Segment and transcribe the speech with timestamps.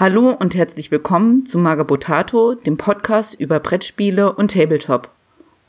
[0.00, 5.10] Hallo und herzlich willkommen zu Magabotato, dem Podcast über Brettspiele und Tabletop.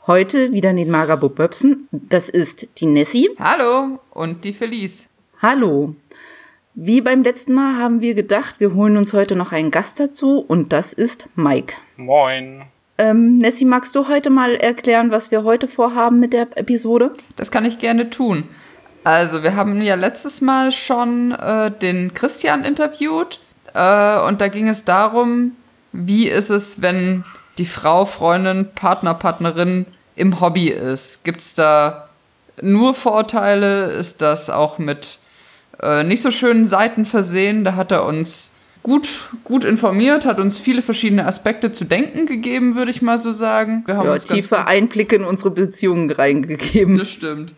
[0.06, 1.86] Heute wieder den Magabo Böbsen.
[1.90, 3.28] Das ist die Nessie.
[3.38, 5.08] Hallo und die Felice.
[5.42, 5.96] Hallo.
[6.72, 10.38] Wie beim letzten Mal haben wir gedacht, wir holen uns heute noch einen Gast dazu
[10.38, 11.74] und das ist Mike.
[11.98, 12.62] Moin.
[12.96, 17.12] Ähm, Nessie, magst du heute mal erklären, was wir heute vorhaben mit der Episode?
[17.36, 18.44] Das kann ich gerne tun.
[19.04, 23.38] Also, wir haben ja letztes Mal schon äh, den Christian interviewt
[23.74, 25.52] äh, und da ging es darum,
[25.92, 27.24] wie ist es, wenn
[27.58, 29.86] die Frau, Freundin, Partner, Partnerin
[30.16, 31.24] im Hobby ist?
[31.24, 32.08] Gibt es da
[32.60, 33.92] nur Vorteile?
[33.92, 35.18] Ist das auch mit
[35.80, 37.64] äh, nicht so schönen Seiten versehen?
[37.64, 42.74] Da hat er uns gut, gut informiert, hat uns viele verschiedene Aspekte zu denken gegeben,
[42.74, 43.82] würde ich mal so sagen.
[43.86, 46.98] Wir haben ja, tiefe Einblicke in unsere Beziehungen reingegeben.
[46.98, 47.52] Das stimmt.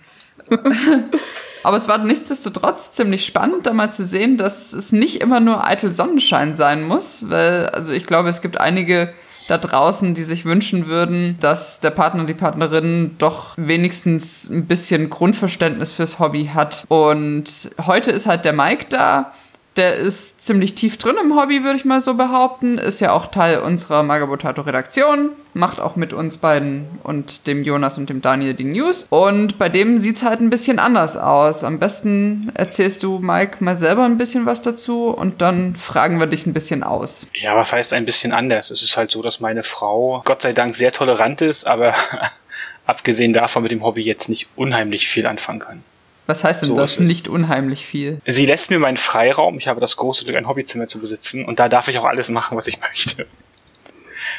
[1.62, 5.66] Aber es war nichtsdestotrotz ziemlich spannend, da mal zu sehen, dass es nicht immer nur
[5.66, 9.12] eitel Sonnenschein sein muss, weil, also ich glaube, es gibt einige
[9.48, 15.10] da draußen, die sich wünschen würden, dass der Partner, die Partnerin doch wenigstens ein bisschen
[15.10, 16.84] Grundverständnis fürs Hobby hat.
[16.88, 19.32] Und heute ist halt der Mike da
[19.77, 22.78] der ist ziemlich tief drin im Hobby, würde ich mal so behaupten.
[22.78, 25.30] Ist ja auch Teil unserer Magabotato-Redaktion.
[25.53, 29.06] Macht auch mit uns beiden und dem Jonas und dem Daniel die News.
[29.11, 31.64] Und bei dem sieht es halt ein bisschen anders aus.
[31.64, 36.27] Am besten erzählst du, Mike, mal selber ein bisschen was dazu und dann fragen wir
[36.27, 37.27] dich ein bisschen aus.
[37.34, 38.70] Ja, was heißt ein bisschen anders?
[38.70, 41.95] Es ist halt so, dass meine Frau, Gott sei Dank, sehr tolerant ist, aber
[42.86, 45.83] abgesehen davon mit dem Hobby jetzt nicht unheimlich viel anfangen kann.
[46.27, 48.20] Was heißt denn so das nicht unheimlich viel?
[48.25, 49.58] Sie lässt mir meinen Freiraum.
[49.58, 52.30] Ich habe das große Glück, ein Hobbyzimmer zu besitzen und da darf ich auch alles
[52.30, 53.27] machen, was ich möchte.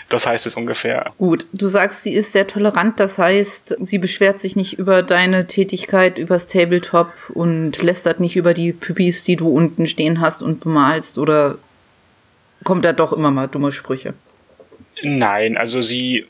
[0.10, 1.14] Das heißt es ungefähr.
[1.18, 5.48] Gut, du sagst, sie ist sehr tolerant, das heißt, sie beschwert sich nicht über deine
[5.48, 10.60] Tätigkeit übers Tabletop und lästert nicht über die Püppis, die du unten stehen hast und
[10.60, 11.58] bemalst oder
[12.64, 14.14] kommt da doch immer mal dumme Sprüche?
[15.04, 16.26] Nein, also sie,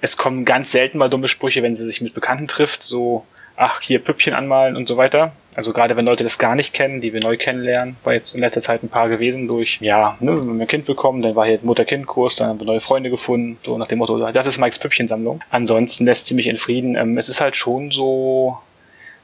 [0.00, 3.24] es kommen ganz selten mal dumme Sprüche, wenn sie sich mit Bekannten trifft, so
[3.58, 5.32] ach, hier Püppchen anmalen und so weiter.
[5.54, 8.40] Also gerade wenn Leute das gar nicht kennen, die wir neu kennenlernen, war jetzt in
[8.40, 11.46] letzter Zeit ein paar gewesen durch, ja, ne, wenn wir ein Kind bekommen, dann war
[11.46, 14.78] hier Mutter-Kind-Kurs, dann haben wir neue Freunde gefunden, so nach dem Motto, das ist Mikes
[14.78, 15.40] Püppchensammlung.
[15.50, 16.94] Ansonsten lässt sie mich in Frieden.
[16.94, 18.58] Ähm, es ist halt schon so,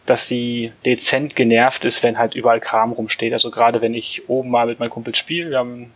[0.06, 3.32] dass sie dezent genervt ist, wenn halt überall Kram rumsteht.
[3.32, 5.92] Also gerade wenn ich oben mal mit meinem Kumpel spiele, wir haben einen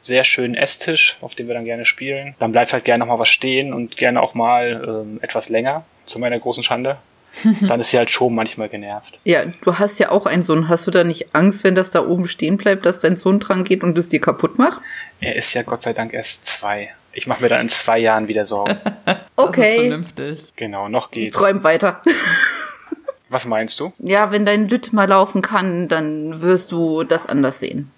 [0.00, 3.20] sehr schönen Esstisch, auf dem wir dann gerne spielen, dann bleibt halt gerne noch mal
[3.20, 6.98] was stehen und gerne auch mal ähm, etwas länger, zu meiner großen Schande.
[7.68, 9.18] dann ist sie halt schon manchmal genervt.
[9.24, 10.68] Ja, du hast ja auch einen Sohn.
[10.68, 13.64] Hast du da nicht Angst, wenn das da oben stehen bleibt, dass dein Sohn dran
[13.64, 14.80] geht und es dir kaputt macht?
[15.20, 16.90] Er ist ja Gott sei Dank erst zwei.
[17.12, 18.78] Ich mache mir da in zwei Jahren wieder Sorgen.
[19.36, 19.74] okay.
[19.74, 20.52] ist vernünftig.
[20.56, 21.36] Genau, noch geht's.
[21.36, 22.02] Träum weiter.
[23.28, 23.92] Was meinst du?
[23.98, 27.90] Ja, wenn dein Lütt mal laufen kann, dann wirst du das anders sehen.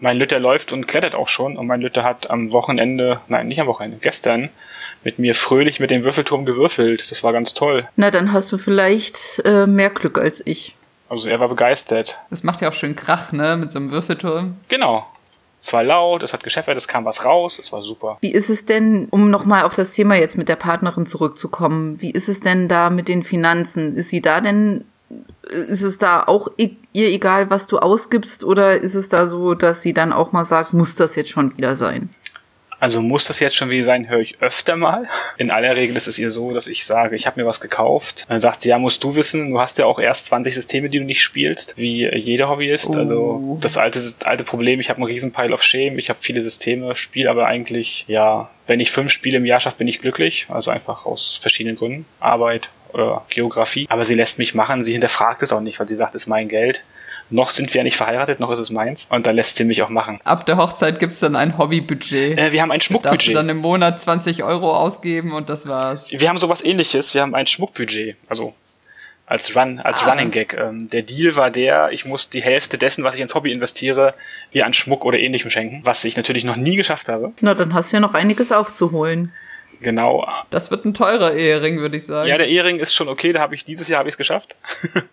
[0.00, 3.60] Mein Lütter läuft und klettert auch schon und mein Lütter hat am Wochenende, nein, nicht
[3.60, 4.50] am Wochenende, gestern
[5.06, 7.12] mit mir fröhlich mit dem Würfelturm gewürfelt.
[7.12, 7.88] Das war ganz toll.
[7.94, 10.74] Na, dann hast du vielleicht äh, mehr Glück als ich.
[11.08, 12.18] Also er war begeistert.
[12.28, 14.56] Das macht ja auch schön Krach, ne, mit so einem Würfelturm.
[14.68, 15.06] Genau.
[15.62, 18.18] Es war laut, es hat gescheppert, es kam was raus, es war super.
[18.20, 22.10] Wie ist es denn, um nochmal auf das Thema jetzt mit der Partnerin zurückzukommen, wie
[22.10, 23.96] ist es denn da mit den Finanzen?
[23.96, 24.84] Ist sie da denn,
[25.48, 29.82] ist es da auch ihr egal, was du ausgibst, oder ist es da so, dass
[29.82, 32.10] sie dann auch mal sagt, muss das jetzt schon wieder sein?
[32.78, 35.08] Also muss das jetzt schon wieder sein, höre ich öfter mal.
[35.38, 38.26] In aller Regel ist es ihr so, dass ich sage, ich habe mir was gekauft.
[38.28, 40.98] Dann sagt sie, ja, musst du wissen, du hast ja auch erst 20 Systeme, die
[40.98, 42.94] du nicht spielst, wie jeder Hobbyist.
[42.94, 42.98] Uh.
[42.98, 43.58] Also oh.
[43.60, 46.96] das alte, alte Problem, ich habe einen riesen Pile of Shame, ich habe viele Systeme,
[46.96, 50.46] spiele aber eigentlich, ja, wenn ich fünf Spiele im Jahr schaffe, bin ich glücklich.
[50.48, 52.04] Also einfach aus verschiedenen Gründen.
[52.20, 53.86] Arbeit oder Geografie.
[53.88, 56.28] Aber sie lässt mich machen, sie hinterfragt es auch nicht, weil sie sagt, es ist
[56.28, 56.82] mein Geld
[57.30, 59.06] noch sind wir ja nicht verheiratet, noch ist es meins.
[59.10, 60.18] Und da lässt sie mich auch machen.
[60.24, 62.38] Ab der Hochzeit gibt's dann ein Hobbybudget.
[62.38, 63.28] Äh, wir haben ein Schmuckbudget.
[63.28, 66.10] Da du dann im Monat 20 Euro ausgeben und das war's.
[66.10, 67.14] Wir haben sowas ähnliches.
[67.14, 68.16] Wir haben ein Schmuckbudget.
[68.28, 68.54] Also
[69.26, 70.10] als Run, als ah.
[70.10, 70.54] Running Gag.
[70.54, 74.14] Ähm, der Deal war der, ich muss die Hälfte dessen, was ich ins Hobby investiere,
[74.52, 77.32] ihr an Schmuck oder ähnlichem schenken, was ich natürlich noch nie geschafft habe.
[77.40, 79.32] Na, dann hast du ja noch einiges aufzuholen.
[79.80, 80.26] Genau.
[80.50, 82.28] Das wird ein teurer Ehering, würde ich sagen.
[82.28, 84.54] Ja, der Ehering ist schon okay, da habe ich dieses Jahr habe ich es geschafft.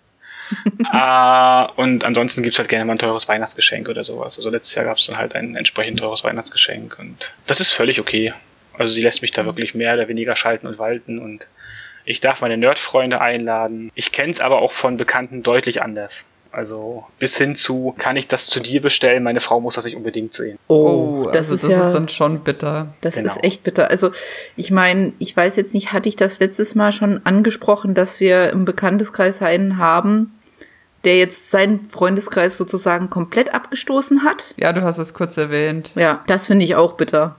[0.93, 4.37] äh, und ansonsten gibt's halt gerne mal ein teures Weihnachtsgeschenk oder sowas.
[4.37, 8.33] Also letztes Jahr gab's dann halt ein entsprechend teures Weihnachtsgeschenk und das ist völlig okay.
[8.77, 11.47] Also sie lässt mich da wirklich mehr oder weniger schalten und walten und
[12.05, 13.91] ich darf meine Nerdfreunde einladen.
[13.95, 16.25] Ich kenne es aber auch von Bekannten deutlich anders.
[16.53, 19.23] Also bis hin zu, kann ich das zu dir bestellen?
[19.23, 20.59] Meine Frau muss das nicht unbedingt sehen.
[20.67, 22.93] Oh, das, also ist, das ja, ist dann schon bitter.
[23.01, 23.31] Das genau.
[23.31, 23.89] ist echt bitter.
[23.89, 24.11] Also
[24.55, 28.51] ich meine, ich weiß jetzt nicht, hatte ich das letztes Mal schon angesprochen, dass wir
[28.51, 30.31] im Bekannteskreis einen haben,
[31.05, 34.53] der jetzt seinen Freundeskreis sozusagen komplett abgestoßen hat.
[34.55, 35.89] Ja, du hast es kurz erwähnt.
[35.95, 37.35] Ja, das finde ich auch bitter.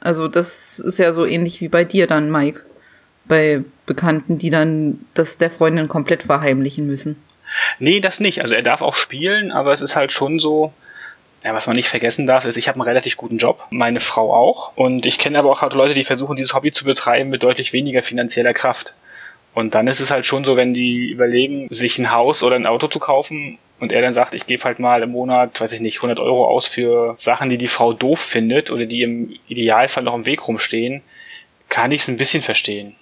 [0.00, 2.62] Also das ist ja so ähnlich wie bei dir dann, Mike.
[3.26, 7.14] Bei Bekannten, die dann das der Freundin komplett verheimlichen müssen.
[7.78, 8.42] Nee, das nicht.
[8.42, 10.72] Also er darf auch spielen, aber es ist halt schon so,
[11.44, 14.34] ja, was man nicht vergessen darf, ist, ich habe einen relativ guten Job, meine Frau
[14.34, 14.76] auch.
[14.76, 17.72] Und ich kenne aber auch halt Leute, die versuchen, dieses Hobby zu betreiben mit deutlich
[17.72, 18.94] weniger finanzieller Kraft.
[19.54, 22.66] Und dann ist es halt schon so, wenn die überlegen, sich ein Haus oder ein
[22.66, 25.80] Auto zu kaufen und er dann sagt, ich gebe halt mal im Monat, weiß ich
[25.80, 30.02] nicht, 100 Euro aus für Sachen, die die Frau doof findet oder die im Idealfall
[30.02, 31.02] noch im Weg rumstehen,
[31.68, 32.96] kann ich es ein bisschen verstehen.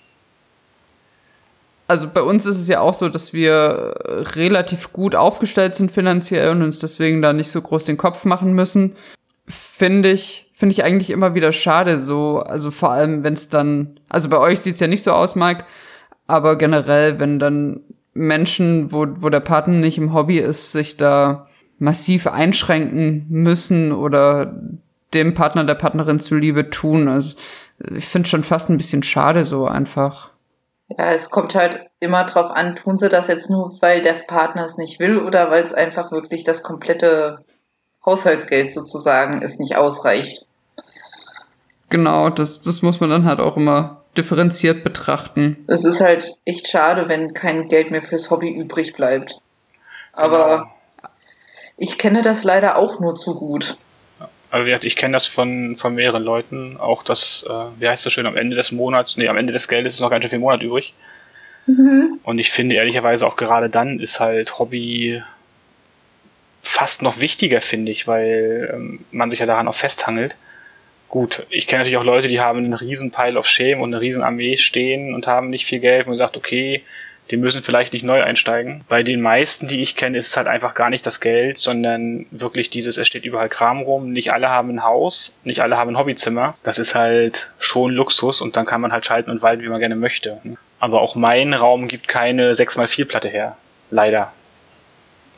[1.87, 3.95] Also bei uns ist es ja auch so, dass wir
[4.35, 8.55] relativ gut aufgestellt sind finanziell und uns deswegen da nicht so groß den Kopf machen
[8.55, 8.97] müssen.
[9.47, 14.01] Finde ich, finde ich eigentlich immer wieder schade so, also vor allem wenn es dann,
[14.09, 15.65] also bei euch sieht's ja nicht so aus, Mike,
[16.27, 17.81] aber generell, wenn dann
[18.15, 21.49] Menschen, wo, wo der Partner nicht im Hobby ist, sich da
[21.79, 24.55] massiv einschränken müssen oder
[25.13, 27.09] dem Partner, der Partnerin zuliebe tun.
[27.09, 27.37] Also
[27.95, 30.31] ich finde schon fast ein bisschen schade so einfach.
[30.97, 34.65] Ja, es kommt halt immer drauf an, tun sie das jetzt nur, weil der Partner
[34.65, 37.45] es nicht will oder weil es einfach wirklich das komplette
[38.05, 40.47] Haushaltsgeld sozusagen ist, nicht ausreicht.
[41.91, 45.65] Genau, das, das muss man dann halt auch immer differenziert betrachten.
[45.67, 49.41] Es ist halt echt schade, wenn kein Geld mehr fürs Hobby übrig bleibt.
[50.13, 51.11] Aber genau.
[51.77, 53.77] ich kenne das leider auch nur zu gut.
[54.55, 58.25] Also ich kenne das von, von mehreren Leuten, auch das, äh, wie heißt das schön,
[58.25, 60.63] am Ende des Monats, nee, am Ende des Geldes ist noch ganz schön viel Monat
[60.63, 60.95] übrig.
[61.67, 62.21] Mhm.
[62.23, 65.21] Und ich finde ehrlicherweise auch gerade dann ist halt Hobby
[66.63, 70.37] fast noch wichtiger, finde ich, weil ähm, man sich ja daran auch festhangelt.
[71.09, 74.01] Gut, ich kenne natürlich auch Leute, die haben einen riesen Pile of Shame und eine
[74.01, 76.85] riesen Armee stehen und haben nicht viel Geld und sagt, okay,
[77.31, 78.85] die müssen vielleicht nicht neu einsteigen.
[78.89, 82.27] Bei den meisten, die ich kenne, ist es halt einfach gar nicht das Geld, sondern
[82.31, 84.13] wirklich dieses, es steht überall Kram rum.
[84.13, 86.55] Nicht alle haben ein Haus, nicht alle haben ein Hobbyzimmer.
[86.63, 89.81] Das ist halt schon Luxus und dann kann man halt schalten und walten, wie man
[89.81, 90.41] gerne möchte.
[90.81, 93.57] Aber auch mein Raum gibt keine 6x4 Platte her.
[93.91, 94.33] Leider.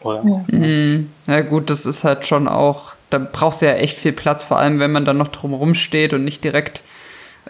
[0.03, 0.23] Oder?
[0.25, 0.45] Ja.
[0.59, 1.11] Mhm.
[1.27, 4.59] ja gut, das ist halt schon auch da brauchst du ja echt viel Platz, vor
[4.59, 6.83] allem wenn man dann noch drumherum steht und nicht direkt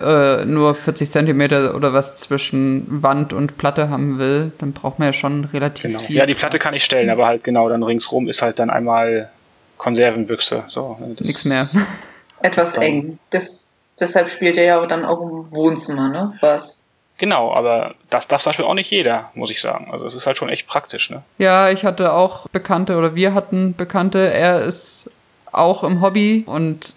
[0.01, 5.07] äh, nur 40 Zentimeter oder was zwischen Wand und Platte haben will, dann braucht man
[5.07, 6.01] ja schon relativ genau.
[6.01, 6.17] viel.
[6.17, 9.31] Ja, die Platte kann ich stellen, aber halt genau dann ringsrum ist halt dann einmal
[9.79, 10.65] Konservenbüchse.
[10.69, 11.67] So, ne, Nichts mehr.
[12.43, 13.19] Etwas eng.
[13.31, 13.65] Das,
[13.99, 16.35] deshalb spielt er ja dann auch im Wohnzimmer, ne?
[16.41, 16.79] Was?
[17.19, 19.89] Genau, aber das darf zum Beispiel auch nicht jeder, muss ich sagen.
[19.91, 21.23] Also es ist halt schon echt praktisch, ne?
[21.39, 24.31] Ja, ich hatte auch Bekannte oder wir hatten Bekannte.
[24.31, 25.11] Er ist
[25.51, 26.95] auch im Hobby und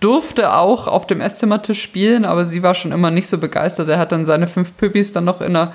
[0.00, 3.88] durfte auch auf dem Esszimmertisch spielen, aber sie war schon immer nicht so begeistert.
[3.88, 5.74] Er hat dann seine fünf Püppis dann noch in einer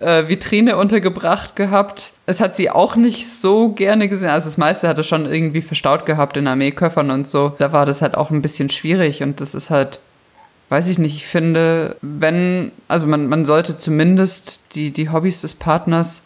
[0.00, 2.12] äh, Vitrine untergebracht gehabt.
[2.26, 4.30] Es hat sie auch nicht so gerne gesehen.
[4.30, 7.54] Also das meiste hat er schon irgendwie verstaut gehabt in Armeeköffern und so.
[7.58, 10.00] Da war das halt auch ein bisschen schwierig und das ist halt,
[10.68, 15.54] weiß ich nicht, ich finde, wenn, also man, man sollte zumindest die, die Hobbys des
[15.54, 16.24] Partners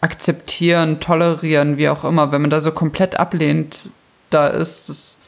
[0.00, 2.32] akzeptieren, tolerieren, wie auch immer.
[2.32, 3.90] Wenn man da so komplett ablehnt,
[4.30, 4.88] da ist.
[4.88, 5.18] Das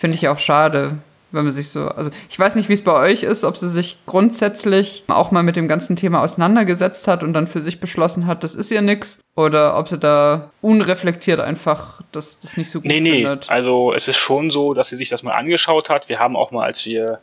[0.00, 0.96] finde ich auch schade,
[1.30, 3.68] wenn man sich so, also ich weiß nicht, wie es bei euch ist, ob sie
[3.68, 8.26] sich grundsätzlich auch mal mit dem ganzen Thema auseinandergesetzt hat und dann für sich beschlossen
[8.26, 12.80] hat, das ist ihr nix, oder ob sie da unreflektiert einfach das, das nicht so
[12.80, 13.12] gut nee, nee.
[13.12, 13.50] findet.
[13.50, 16.08] Also es ist schon so, dass sie sich das mal angeschaut hat.
[16.08, 17.20] Wir haben auch mal, als wir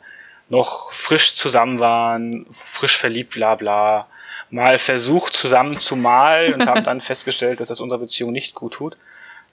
[0.48, 4.06] noch frisch zusammen waren, frisch verliebt, bla bla,
[4.50, 8.74] mal versucht zusammen zu malen und haben dann festgestellt, dass das unserer Beziehung nicht gut
[8.74, 8.94] tut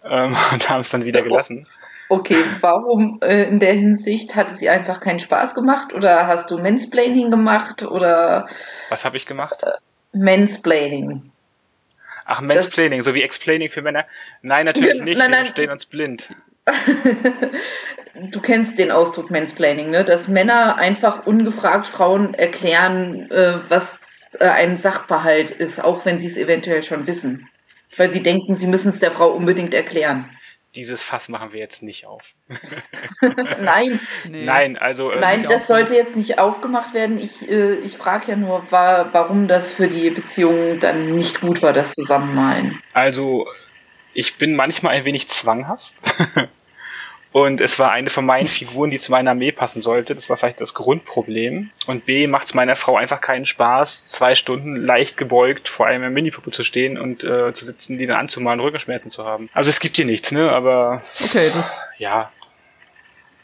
[0.05, 1.65] ähm, und haben es dann wieder gelassen.
[2.07, 6.51] Okay, warum äh, in der Hinsicht hat es dir einfach keinen Spaß gemacht oder hast
[6.51, 8.47] du Mansplaining gemacht oder
[8.89, 9.63] Was habe ich gemacht?
[9.63, 9.71] Äh,
[10.17, 11.31] Mansplaining.
[12.25, 14.05] Ach, Mansplaining, das, so wie Explaining für Männer?
[14.41, 15.17] Nein, natürlich nicht.
[15.17, 15.45] Nein, nein.
[15.45, 16.35] Wir stehen uns blind.
[18.31, 20.03] du kennst den Ausdruck Mansplaining, ne?
[20.03, 23.99] Dass Männer einfach ungefragt Frauen erklären, äh, was
[24.39, 27.49] äh, ein Sachverhalt ist, auch wenn sie es eventuell schon wissen
[27.97, 30.29] weil sie denken, sie müssen es der Frau unbedingt erklären.
[30.75, 32.35] Dieses Fass machen wir jetzt nicht auf.
[33.61, 33.99] Nein.
[34.27, 34.45] Nee.
[34.45, 35.11] Nein, also.
[35.11, 37.17] Äh, Nein, das sollte jetzt nicht aufgemacht werden.
[37.17, 41.61] Ich, äh, ich frage ja nur, war, warum das für die Beziehung dann nicht gut
[41.61, 42.81] war, das Zusammenmalen.
[42.93, 43.47] Also,
[44.13, 45.93] ich bin manchmal ein wenig zwanghaft.
[47.35, 50.15] Und es war eine von meinen Figuren, die zu meiner Armee passen sollte.
[50.15, 51.69] Das war vielleicht das Grundproblem.
[51.85, 56.09] Und B macht es meiner Frau einfach keinen Spaß, zwei Stunden leicht gebeugt vor einer
[56.09, 59.49] Minipuppe zu stehen und äh, zu sitzen, die dann anzumalen, Rückenschmerzen zu haben.
[59.53, 60.49] Also es gibt hier nichts, ne?
[60.49, 62.31] Aber okay, das ja.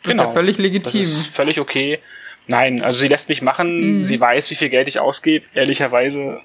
[0.04, 0.14] Das genau.
[0.14, 0.32] ist ja genau.
[0.32, 1.02] völlig legitim.
[1.02, 2.00] Das ist völlig okay.
[2.48, 3.98] Nein, also sie lässt mich machen.
[3.98, 4.06] Mhm.
[4.06, 5.46] Sie weiß, wie viel Geld ich ausgebe.
[5.54, 6.40] Ehrlicherweise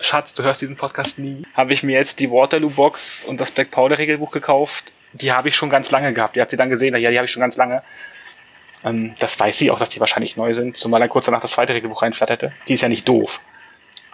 [0.00, 3.70] Schatz, du hörst diesen Podcast nie, habe ich mir jetzt die Waterloo-Box und das Black
[3.70, 4.92] Powder-Regelbuch gekauft.
[5.12, 6.36] Die habe ich schon ganz lange gehabt.
[6.36, 7.82] Die hat sie dann gesehen, ja, die habe ich schon ganz lange.
[8.84, 11.52] Ähm, das weiß sie auch, dass die wahrscheinlich neu sind, zumal dann kurz danach das
[11.52, 12.52] zweite Regelbuch reinflatterte.
[12.68, 13.40] Die ist ja nicht doof.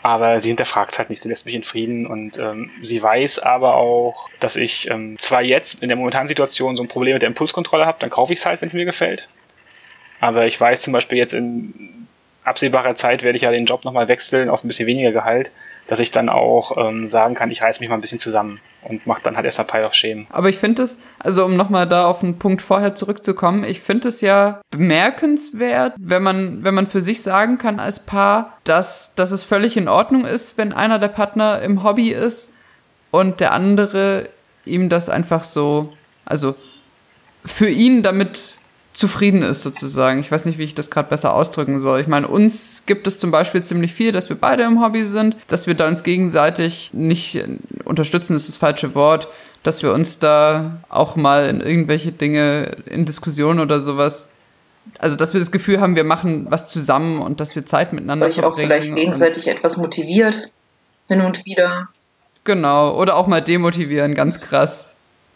[0.03, 3.75] Aber sie hinterfragt halt nicht, sie lässt mich in Frieden und ähm, sie weiß aber
[3.75, 7.29] auch, dass ich ähm, zwar jetzt in der momentanen Situation so ein Problem mit der
[7.29, 9.29] Impulskontrolle habe, dann kaufe ich es halt, wenn es mir gefällt.
[10.21, 12.07] Aber ich weiß zum Beispiel jetzt in
[12.45, 15.50] absehbarer Zeit werde ich ja den Job nochmal wechseln auf ein bisschen weniger Gehalt,
[15.87, 19.07] dass ich dann auch ähm, sagen kann, ich reiß mich mal ein bisschen zusammen und
[19.07, 20.26] mache dann halt erstmal Pile of Shame.
[20.31, 24.09] Aber ich finde es, also um nochmal da auf den Punkt vorher zurückzukommen, ich finde
[24.09, 29.31] es ja bemerkenswert, wenn man, wenn man für sich sagen kann als Paar, dass, dass
[29.31, 32.55] es völlig in Ordnung ist, wenn einer der Partner im Hobby ist
[33.11, 34.28] und der andere
[34.64, 35.90] ihm das einfach so,
[36.25, 36.57] also
[37.45, 38.55] für ihn damit
[38.97, 40.21] zufrieden ist sozusagen.
[40.21, 42.00] Ich weiß nicht, wie ich das gerade besser ausdrücken soll.
[42.00, 45.37] Ich meine, uns gibt es zum Beispiel ziemlich viel, dass wir beide im Hobby sind,
[45.49, 47.45] dass wir da uns gegenseitig nicht
[47.85, 49.29] unterstützen, ist das falsche Wort,
[49.62, 54.31] dass wir uns da auch mal in irgendwelche Dinge in Diskussionen oder sowas
[54.99, 58.26] also dass wir das Gefühl haben, wir machen was zusammen und dass wir Zeit miteinander
[58.26, 58.53] Euch verbringen.
[58.53, 60.49] auch vielleicht gegenseitig etwas motiviert,
[61.09, 61.88] hin und wieder.
[62.45, 64.95] Genau, oder auch mal demotivieren, ganz krass.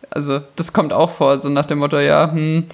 [0.09, 2.67] Also das kommt auch vor, so nach dem Motto, ja, hm,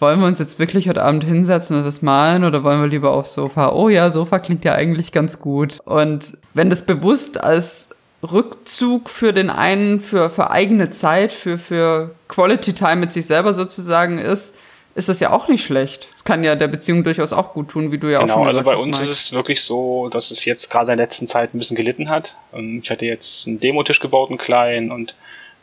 [0.00, 3.12] wollen wir uns jetzt wirklich heute Abend hinsetzen und was malen oder wollen wir lieber
[3.12, 3.72] aufs Sofa?
[3.72, 5.78] Oh ja, Sofa klingt ja eigentlich ganz gut.
[5.84, 7.90] Und wenn das bewusst als
[8.22, 13.54] Rückzug für den einen, für, für eigene Zeit, für, für Quality Time mit sich selber
[13.54, 14.56] sozusagen ist,
[14.94, 16.08] ist das ja auch nicht schlecht.
[16.14, 18.48] Es kann ja der Beziehung durchaus auch gut tun, wie du ja genau, auch schon
[18.48, 18.72] gesagt hast.
[18.72, 19.10] Genau, also bei uns Mike.
[19.10, 22.08] ist es wirklich so, dass es jetzt gerade in der letzten Zeit ein bisschen gelitten
[22.08, 22.36] hat.
[22.52, 25.14] Ähm, ich hatte jetzt einen Demotisch gebaut, einen kleinen und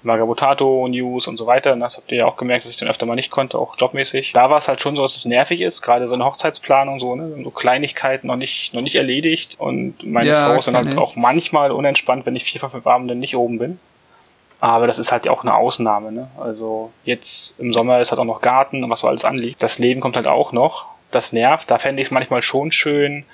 [0.03, 1.73] Magabotato News und so weiter.
[1.73, 3.75] Und das habt ihr ja auch gemerkt, dass ich dann öfter mal nicht konnte, auch
[3.77, 4.33] jobmäßig.
[4.33, 7.15] Da war es halt schon so, dass es nervig ist, gerade so eine Hochzeitsplanung, so,
[7.15, 9.55] ne, so Kleinigkeiten noch nicht, noch nicht erledigt.
[9.59, 10.97] Und meine ja, Frau ist dann halt ich.
[10.97, 13.79] auch manchmal unentspannt, wenn ich vier von fünf Abenden nicht oben bin.
[14.59, 16.29] Aber das ist halt ja auch eine Ausnahme, ne?
[16.39, 19.61] Also jetzt im Sommer ist halt auch noch Garten und was so alles anliegt.
[19.61, 20.87] Das Leben kommt halt auch noch.
[21.11, 21.69] Das nervt.
[21.69, 23.25] Da fände ich es manchmal schon schön,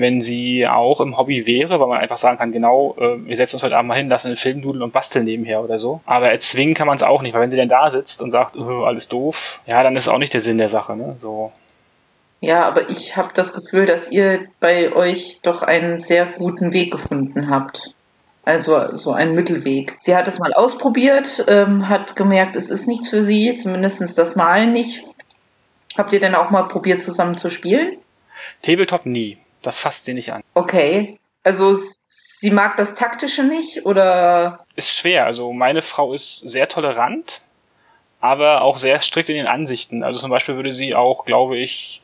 [0.00, 3.56] wenn sie auch im Hobby wäre, weil man einfach sagen kann, genau, äh, wir setzen
[3.56, 6.00] uns heute Abend mal hin, lassen einen Film dudeln und basteln nebenher oder so.
[6.06, 8.56] Aber erzwingen kann man es auch nicht, weil wenn sie dann da sitzt und sagt,
[8.56, 11.14] uh, alles doof, ja, dann ist auch nicht der Sinn der Sache, ne?
[11.16, 11.52] So.
[12.40, 16.90] Ja, aber ich habe das Gefühl, dass ihr bei euch doch einen sehr guten Weg
[16.90, 17.94] gefunden habt.
[18.44, 19.96] Also so einen Mittelweg.
[19.98, 24.34] Sie hat es mal ausprobiert, ähm, hat gemerkt, es ist nichts für sie, zumindest das
[24.34, 25.04] Malen nicht.
[25.96, 27.98] Habt ihr denn auch mal probiert, zusammen zu spielen?
[28.62, 29.36] Tabletop nie.
[29.62, 30.42] Das fasst sie nicht an.
[30.54, 31.18] Okay.
[31.42, 31.78] Also
[32.38, 34.64] sie mag das Taktische nicht oder?
[34.76, 35.26] Ist schwer.
[35.26, 37.42] Also meine Frau ist sehr tolerant,
[38.20, 40.02] aber auch sehr strikt in den Ansichten.
[40.02, 42.02] Also zum Beispiel würde sie auch, glaube ich,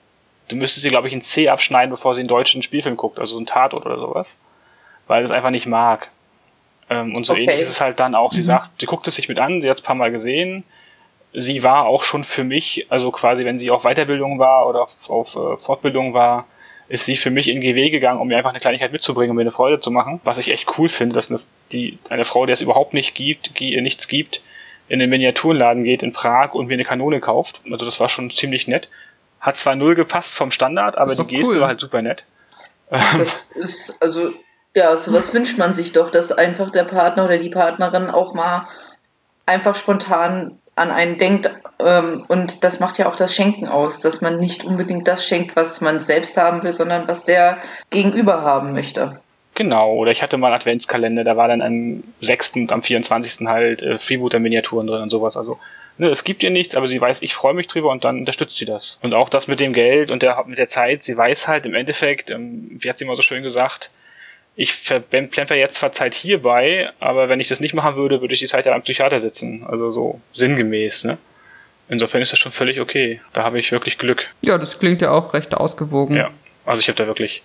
[0.48, 3.38] du müsstest sie, glaube ich, ein C abschneiden, bevor sie einen deutschen Spielfilm guckt, also
[3.38, 4.38] ein Tatort oder sowas.
[5.06, 6.10] Weil es einfach nicht mag.
[6.88, 7.42] Ähm, und so okay.
[7.42, 8.32] ähnlich ist es halt dann auch.
[8.32, 8.44] Sie mhm.
[8.44, 10.64] sagt, sie guckt es sich mit an, sie hat es ein paar Mal gesehen.
[11.32, 15.10] Sie war auch schon für mich, also quasi, wenn sie auf Weiterbildung war oder auf,
[15.10, 16.46] auf äh, Fortbildung war,
[16.88, 19.42] ist sie für mich in GW gegangen, um mir einfach eine Kleinigkeit mitzubringen, um mir
[19.42, 20.20] eine Freude zu machen.
[20.24, 21.40] Was ich echt cool finde, dass eine,
[21.72, 24.40] die, eine Frau, der es überhaupt nicht gibt, nichts gibt,
[24.88, 27.60] in den Miniaturenladen geht in Prag und mir eine Kanone kauft.
[27.70, 28.88] Also das war schon ziemlich nett.
[29.40, 31.60] Hat zwar null gepasst vom Standard, aber die Geste cool.
[31.60, 32.24] war halt super nett.
[32.88, 34.32] Das ist, also,
[34.74, 38.68] ja, sowas wünscht man sich doch, dass einfach der Partner oder die Partnerin auch mal
[39.44, 41.50] einfach spontan an einen denkt.
[41.80, 45.56] Ähm, und das macht ja auch das Schenken aus, dass man nicht unbedingt das schenkt,
[45.56, 47.58] was man selbst haben will, sondern was der
[47.90, 49.20] Gegenüber haben möchte.
[49.54, 52.56] Genau, oder ich hatte mal einen Adventskalender, da war dann am 6.
[52.56, 53.48] und am 24.
[53.48, 55.38] halt äh, Freebooter-Miniaturen drin und sowas.
[55.38, 55.58] Also
[55.96, 58.58] ne, es gibt ihr nichts, aber sie weiß, ich freue mich drüber und dann unterstützt
[58.58, 58.98] sie das.
[59.02, 61.74] Und auch das mit dem Geld und der, mit der Zeit, sie weiß halt im
[61.74, 63.90] Endeffekt, ähm, wie hat sie mal so schön gesagt,
[64.56, 68.40] ich plemper jetzt zwar Zeit hierbei, aber wenn ich das nicht machen würde, würde ich
[68.40, 69.64] die Zeit ja am Psychiater sitzen.
[69.68, 71.18] Also so sinngemäß, ne?
[71.88, 73.20] Insofern ist das schon völlig okay.
[73.32, 74.30] Da habe ich wirklich Glück.
[74.42, 76.16] Ja, das klingt ja auch recht ausgewogen.
[76.16, 76.30] Ja,
[76.64, 77.42] also ich habe da wirklich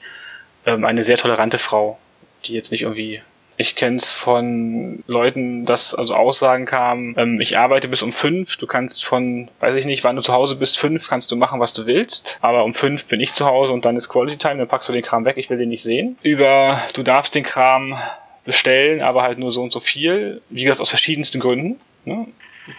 [0.66, 2.00] ähm, eine sehr tolerante Frau,
[2.46, 3.22] die jetzt nicht irgendwie
[3.62, 8.58] ich kenne es von Leuten, dass also Aussagen kamen, ähm, ich arbeite bis um fünf,
[8.58, 11.60] du kannst von, weiß ich nicht, wann du zu Hause bist, fünf, kannst du machen,
[11.60, 14.58] was du willst, aber um fünf bin ich zu Hause und dann ist Quality Time,
[14.58, 16.18] dann packst du den Kram weg, ich will den nicht sehen.
[16.24, 17.96] Über, du darfst den Kram
[18.44, 21.80] bestellen, aber halt nur so und so viel, wie gesagt, aus verschiedensten Gründen.
[22.06, 22.28] Ne?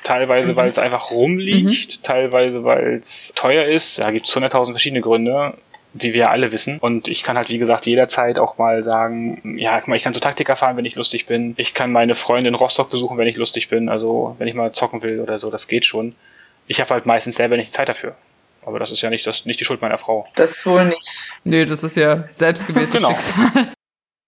[0.02, 0.56] Teilweise, mhm.
[0.56, 2.02] weil es einfach rumliegt, mhm.
[2.02, 4.00] teilweise, weil es teuer ist.
[4.00, 5.54] Da gibt es 100.000 verschiedene Gründe
[5.94, 6.78] wie wir alle wissen.
[6.78, 10.14] Und ich kann halt, wie gesagt, jederzeit auch mal sagen, ja, guck mal, ich kann
[10.14, 11.54] zu Taktika fahren, wenn ich lustig bin.
[11.58, 13.88] Ich kann meine Freunde in Rostock besuchen, wenn ich lustig bin.
[13.88, 16.14] Also, wenn ich mal zocken will oder so, das geht schon.
[16.66, 18.14] Ich habe halt meistens selber nicht Zeit dafür.
[18.64, 20.26] Aber das ist ja nicht, das, nicht die Schuld meiner Frau.
[20.36, 21.20] Das wohl nicht.
[21.44, 23.10] Nee, das ist ja selbstgewähltes genau.
[23.10, 23.72] Schicksal.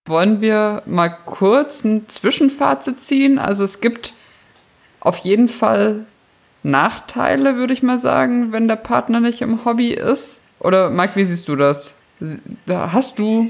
[0.07, 3.39] Wollen wir mal kurz ein Zwischenfazit ziehen?
[3.39, 4.15] Also es gibt
[5.01, 6.05] auf jeden Fall
[6.63, 10.44] Nachteile, würde ich mal sagen, wenn der Partner nicht im Hobby ist.
[10.65, 11.95] Oder Mike, wie siehst du das?
[12.67, 13.47] Hast du,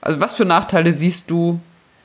[0.00, 1.60] also was für Nachteile siehst du,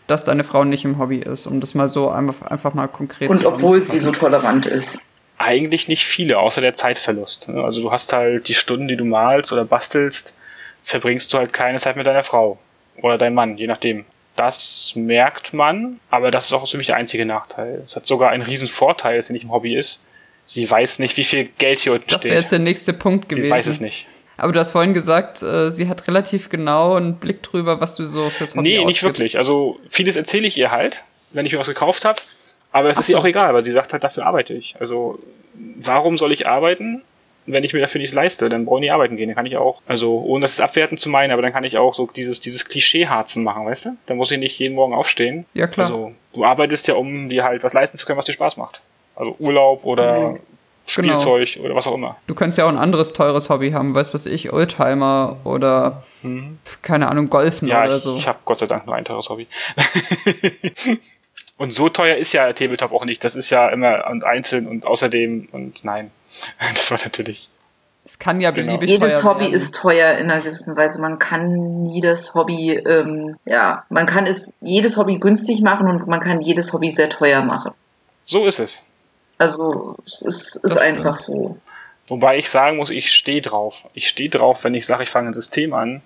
[0.05, 3.29] dass deine Frau nicht im Hobby ist, um das mal so einfach, einfach mal konkret
[3.29, 4.99] Und obwohl sie so tolerant ist.
[5.39, 7.49] Eigentlich nicht viele, außer der Zeitverlust.
[7.49, 7.63] Ne?
[7.63, 10.35] Also du hast halt die Stunden, die du malst oder bastelst,
[10.83, 12.59] verbringst du halt keine Zeit mit deiner Frau
[13.01, 14.05] oder deinem Mann, je nachdem.
[14.35, 17.81] Das merkt man, aber das ist auch so der einzige Nachteil.
[17.85, 20.01] Es hat sogar einen riesen Vorteil, dass sie nicht im Hobby ist.
[20.45, 22.25] Sie weiß nicht, wie viel Geld hier unten das steht.
[22.25, 23.45] Das wäre jetzt der nächste Punkt gewesen.
[23.45, 24.07] Sie weiß es nicht.
[24.43, 28.05] Aber du hast vorhin gesagt, äh, sie hat relativ genau einen Blick drüber, was du
[28.05, 28.87] so fürs Hobby Nee, ausgibst.
[28.87, 29.37] nicht wirklich.
[29.37, 32.19] Also vieles erzähle ich ihr halt, wenn ich mir was gekauft habe.
[32.73, 34.75] Aber es Ach ist ihr auch egal, weil sie sagt halt, dafür arbeite ich.
[34.81, 35.17] Also
[35.53, 37.03] warum soll ich arbeiten,
[37.45, 38.49] wenn ich mir dafür nichts leiste?
[38.49, 39.29] Dann brauche ich nicht arbeiten gehen.
[39.29, 41.93] Dann kann ich auch, also ohne das abwerten zu meinen, aber dann kann ich auch
[41.93, 43.97] so dieses, dieses Klischee-Harzen machen, weißt du?
[44.07, 45.45] Dann muss ich nicht jeden Morgen aufstehen.
[45.53, 45.85] Ja, klar.
[45.85, 48.81] Also du arbeitest ja, um dir halt was leisten zu können, was dir Spaß macht.
[49.15, 50.39] Also Urlaub oder mhm.
[50.85, 51.65] Spielzeug genau.
[51.65, 52.17] oder was auch immer.
[52.27, 56.59] Du könntest ja auch ein anderes teures Hobby haben, weißt was ich, Oldtimer oder mhm.
[56.81, 58.15] keine Ahnung, Golfen ja, oder ich, so.
[58.15, 59.47] Ich habe Gott sei Dank nur ein teures Hobby.
[61.57, 63.23] und so teuer ist ja Tabletop auch nicht.
[63.23, 66.11] Das ist ja immer und einzeln und außerdem und nein.
[66.59, 67.49] Das war natürlich.
[68.05, 68.77] Es kann ja genau.
[68.77, 69.05] beliebig genau.
[69.05, 69.53] Jedes teuer Hobby werden.
[69.53, 70.99] ist teuer in einer gewissen Weise.
[70.99, 76.07] Man kann nie das Hobby, ähm, ja, man kann es jedes Hobby günstig machen und
[76.07, 77.71] man kann jedes Hobby sehr teuer machen.
[78.25, 78.83] So ist es.
[79.43, 81.57] Also es ist, ist einfach so.
[82.07, 83.85] Wobei ich sagen muss, ich stehe drauf.
[83.93, 86.01] Ich stehe drauf, wenn ich sage, ich fange ein System an.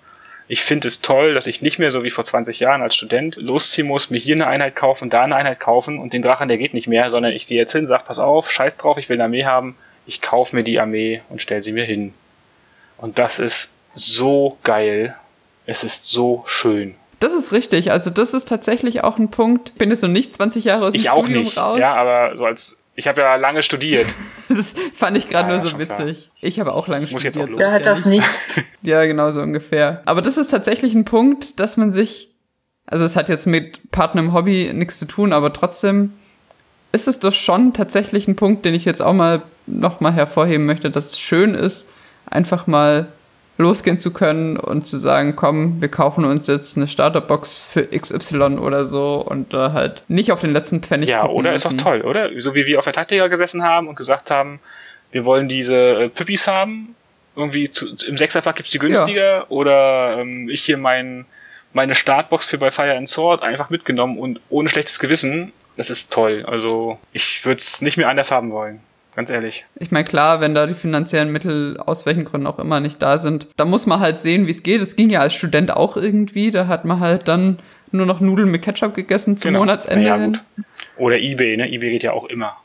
[0.48, 3.36] Ich finde es toll, dass ich nicht mehr so wie vor 20 Jahren als Student
[3.36, 6.56] losziehen muss, mir hier eine Einheit kaufen, da eine Einheit kaufen und den Drachen, der
[6.56, 9.16] geht nicht mehr, sondern ich gehe jetzt hin, sag, pass auf, scheiß drauf, ich will
[9.16, 9.76] eine Armee haben,
[10.06, 12.14] ich kaufe mir die Armee und stelle sie mir hin.
[12.96, 15.14] Und das ist so geil.
[15.66, 16.94] Es ist so schön.
[17.20, 17.90] Das ist richtig.
[17.90, 19.70] Also das ist tatsächlich auch ein Punkt.
[19.70, 21.58] Ich bin jetzt noch nicht 20 Jahre aus dem ich Studium auch nicht.
[21.58, 21.78] raus.
[21.78, 24.08] Ja, aber so als ich habe ja lange studiert.
[24.48, 26.00] das fand ich gerade Ja, nur so schon klar.
[26.00, 26.30] witzig.
[26.40, 27.50] Ich habe auch lange Muss jetzt studiert.
[27.50, 27.68] auch so los.
[27.68, 28.26] Der hat ja das nicht.
[28.82, 30.02] Ja, genau so ungefähr.
[30.04, 32.34] Aber das ist tatsächlich ein Punkt, dass man sich,
[32.86, 36.12] also es hat jetzt mit Partner im Hobby nichts zu tun, aber trotzdem
[36.90, 40.90] ist es doch schon tatsächlich ein Punkt, den ich jetzt auch mal nochmal hervorheben möchte,
[40.90, 41.90] dass es schön ist,
[42.26, 43.06] einfach mal
[43.58, 48.58] losgehen zu können und zu sagen, komm, wir kaufen uns jetzt eine Starterbox für XY
[48.58, 51.84] oder so und da halt nicht auf den letzten Pfennig Ja, oder ist doch müssen.
[51.84, 52.30] toll, oder?
[52.40, 54.60] So wie wir auf der Taktiker gesessen haben und gesagt haben,
[55.10, 56.94] wir wollen diese äh, Püppis haben.
[57.34, 59.46] Irgendwie zu, im Sechserpack gibt's die günstiger.
[59.50, 61.24] Oder ähm, ich hier mein,
[61.72, 65.52] meine Startbox für bei Fire and Sword einfach mitgenommen und ohne schlechtes Gewissen.
[65.76, 66.44] Das ist toll.
[66.46, 68.80] Also ich würde es nicht mehr anders haben wollen.
[69.18, 69.66] Ganz ehrlich.
[69.74, 73.18] Ich meine, klar, wenn da die finanziellen Mittel aus welchen Gründen auch immer nicht da
[73.18, 74.80] sind, da muss man halt sehen, wie es geht.
[74.80, 76.52] Es ging ja als Student auch irgendwie.
[76.52, 77.58] Da hat man halt dann
[77.90, 80.04] nur noch Nudeln mit Ketchup gegessen zum Monatsende.
[80.04, 80.14] Genau.
[80.14, 80.32] Ja, hin.
[80.34, 80.64] gut.
[80.98, 81.68] Oder Ebay, ne?
[81.68, 82.58] Ebay geht ja auch immer.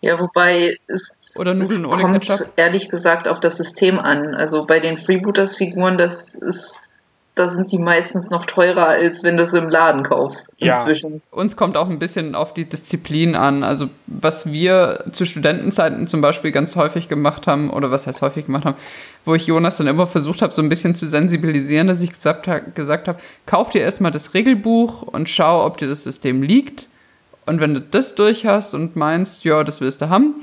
[0.00, 2.52] Ja, wobei es, Oder Nudeln es ohne kommt Ketchup.
[2.56, 4.34] ehrlich gesagt auf das System an.
[4.34, 6.79] Also bei den Freebooters-Figuren, das ist,
[7.40, 10.52] da sind die meistens noch teurer, als wenn du sie im Laden kaufst.
[10.58, 10.78] Ja.
[10.78, 11.22] Inzwischen.
[11.30, 13.64] Uns kommt auch ein bisschen auf die Disziplin an.
[13.64, 18.46] Also was wir zu Studentenzeiten zum Beispiel ganz häufig gemacht haben, oder was heißt häufig
[18.46, 18.76] gemacht haben,
[19.24, 22.74] wo ich Jonas dann immer versucht habe, so ein bisschen zu sensibilisieren, dass ich gesagt,
[22.74, 26.88] gesagt habe, kauf dir erstmal das Regelbuch und schau, ob dir das System liegt.
[27.46, 30.34] Und wenn du das durch hast und meinst, ja, das willst du haben,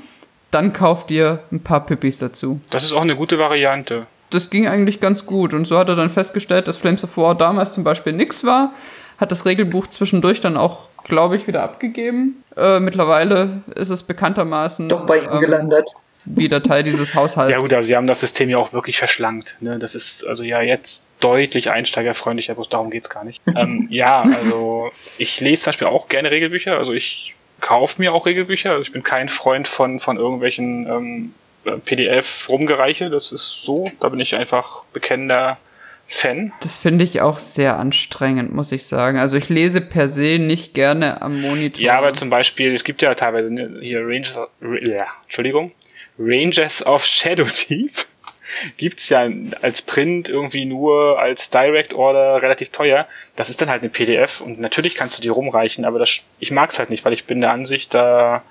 [0.50, 2.60] dann kauf dir ein paar Pippis dazu.
[2.70, 4.06] Das ist auch eine gute Variante.
[4.30, 5.54] Das ging eigentlich ganz gut.
[5.54, 8.72] Und so hat er dann festgestellt, dass Flames of War damals zum Beispiel nix war.
[9.18, 12.42] Hat das Regelbuch zwischendurch dann auch, glaube ich, wieder abgegeben.
[12.56, 15.90] Äh, mittlerweile ist es bekanntermaßen Doch bei ihm ähm, gelandet.
[16.24, 17.52] wieder Teil dieses Haushalts.
[17.52, 19.56] Ja gut, aber sie haben das System ja auch wirklich verschlankt.
[19.60, 19.78] Ne?
[19.78, 23.40] Das ist also ja jetzt deutlich einsteigerfreundlicher, bloß darum geht's gar nicht.
[23.56, 26.76] ähm, ja, also ich lese zum Beispiel auch gerne Regelbücher.
[26.78, 28.70] Also ich kaufe mir auch Regelbücher.
[28.70, 33.10] Also ich bin kein Freund von, von irgendwelchen ähm, PDF-Rumgereiche.
[33.10, 33.90] Das ist so.
[34.00, 35.58] Da bin ich einfach bekennender
[36.06, 36.52] Fan.
[36.62, 39.18] Das finde ich auch sehr anstrengend, muss ich sagen.
[39.18, 41.82] Also ich lese per se nicht gerne am Monitor.
[41.84, 44.48] Ja, aber zum Beispiel, es gibt ja teilweise ne, hier Rangers, Ra-
[44.82, 45.72] ja, Entschuldigung,
[46.18, 48.06] Rangers of Shadow Thief
[48.78, 49.28] gibt's ja
[49.60, 53.06] als Print irgendwie nur als Direct Order relativ teuer.
[53.36, 56.50] Das ist dann halt eine PDF und natürlich kannst du die rumreichen, aber das, ich
[56.50, 58.42] mag's halt nicht, weil ich bin der Ansicht, da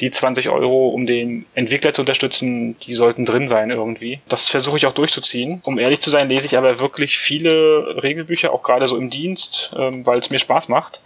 [0.00, 4.20] die 20 Euro, um den Entwickler zu unterstützen, die sollten drin sein irgendwie.
[4.28, 5.60] Das versuche ich auch durchzuziehen.
[5.64, 9.72] Um ehrlich zu sein, lese ich aber wirklich viele Regelbücher, auch gerade so im Dienst,
[9.78, 11.00] ähm, weil es mir Spaß macht.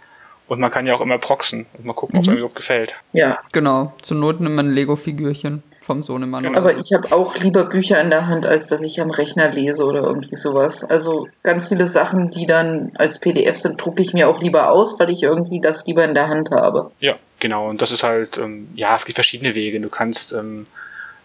[0.47, 2.95] Und man kann ja auch immer proxen und mal gucken, ob es einem überhaupt gefällt.
[3.13, 3.39] Ja.
[3.51, 3.93] Genau.
[4.03, 5.63] Zur Not nimmt man ein Lego-Figürchen.
[5.81, 6.55] vom Sohnemann.
[6.55, 6.79] Aber so.
[6.79, 10.01] ich habe auch lieber Bücher in der Hand, als dass ich am Rechner lese oder
[10.01, 10.83] irgendwie sowas.
[10.83, 14.99] Also ganz viele Sachen, die dann als PDF sind, drucke ich mir auch lieber aus,
[14.99, 16.87] weil ich irgendwie das lieber in der Hand habe.
[16.99, 17.69] Ja, genau.
[17.69, 19.79] Und das ist halt, ähm, ja, es gibt verschiedene Wege.
[19.79, 20.65] Du kannst ähm,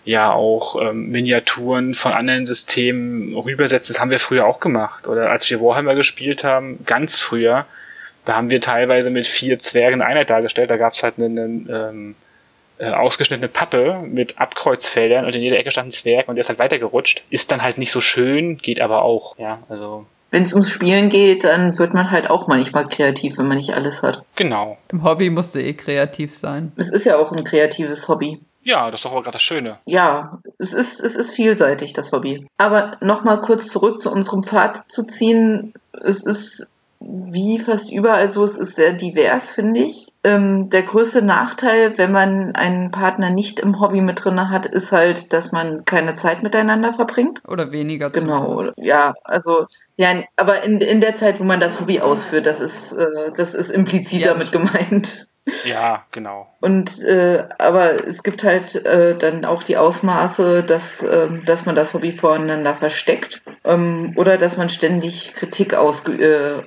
[0.05, 3.95] ja auch ähm, Miniaturen von anderen Systemen rübersetzen.
[3.95, 5.09] Das haben wir früher auch gemacht.
[5.09, 7.65] Oder als wir Warhammer gespielt haben, ganz früher,
[8.27, 10.71] da haben wir teilweise mit vier Zwergen eine Einheit dargestellt.
[10.71, 12.15] Da gab es halt einen, einen ähm,
[12.77, 16.51] äh, ausgeschnittene Pappe mit Abkreuzfeldern und in jeder Ecke stand ein Zwerg und der ist
[16.51, 17.25] halt weitergerutscht.
[17.31, 20.07] Ist dann halt nicht so schön, geht aber auch, ja, also.
[20.31, 23.75] Wenn es ums Spielen geht, dann wird man halt auch manchmal kreativ, wenn man nicht
[23.75, 24.23] alles hat.
[24.37, 24.79] Genau.
[24.93, 26.73] Im Hobby musst du eh kreativ sein.
[26.77, 28.41] Es ist ja auch ein kreatives Hobby.
[28.63, 29.79] Ja, das ist doch aber gerade das Schöne.
[29.87, 32.47] Ja, es ist, es ist vielseitig, das Hobby.
[32.59, 35.73] Aber nochmal kurz zurück zu unserem Pfad zu ziehen.
[35.93, 36.69] Es ist
[37.01, 40.09] wie fast überall so, es ist sehr divers, finde ich.
[40.23, 44.93] Ähm, der größte Nachteil, wenn man einen Partner nicht im Hobby mit drin hat, ist
[44.93, 47.41] halt, dass man keine Zeit miteinander verbringt.
[47.49, 48.79] Oder weniger Genau, zumindest.
[48.79, 52.93] ja, also ja, aber in, in der Zeit, wo man das Hobby ausführt, das ist,
[52.93, 55.27] äh, das ist implizit ja, damit gemeint.
[55.65, 56.49] Ja, genau.
[56.61, 61.75] Und äh, aber es gibt halt äh, dann auch die Ausmaße, dass, äh, dass man
[61.75, 66.63] das Hobby voreinander versteckt ähm, oder dass man ständig Kritik ausge äh,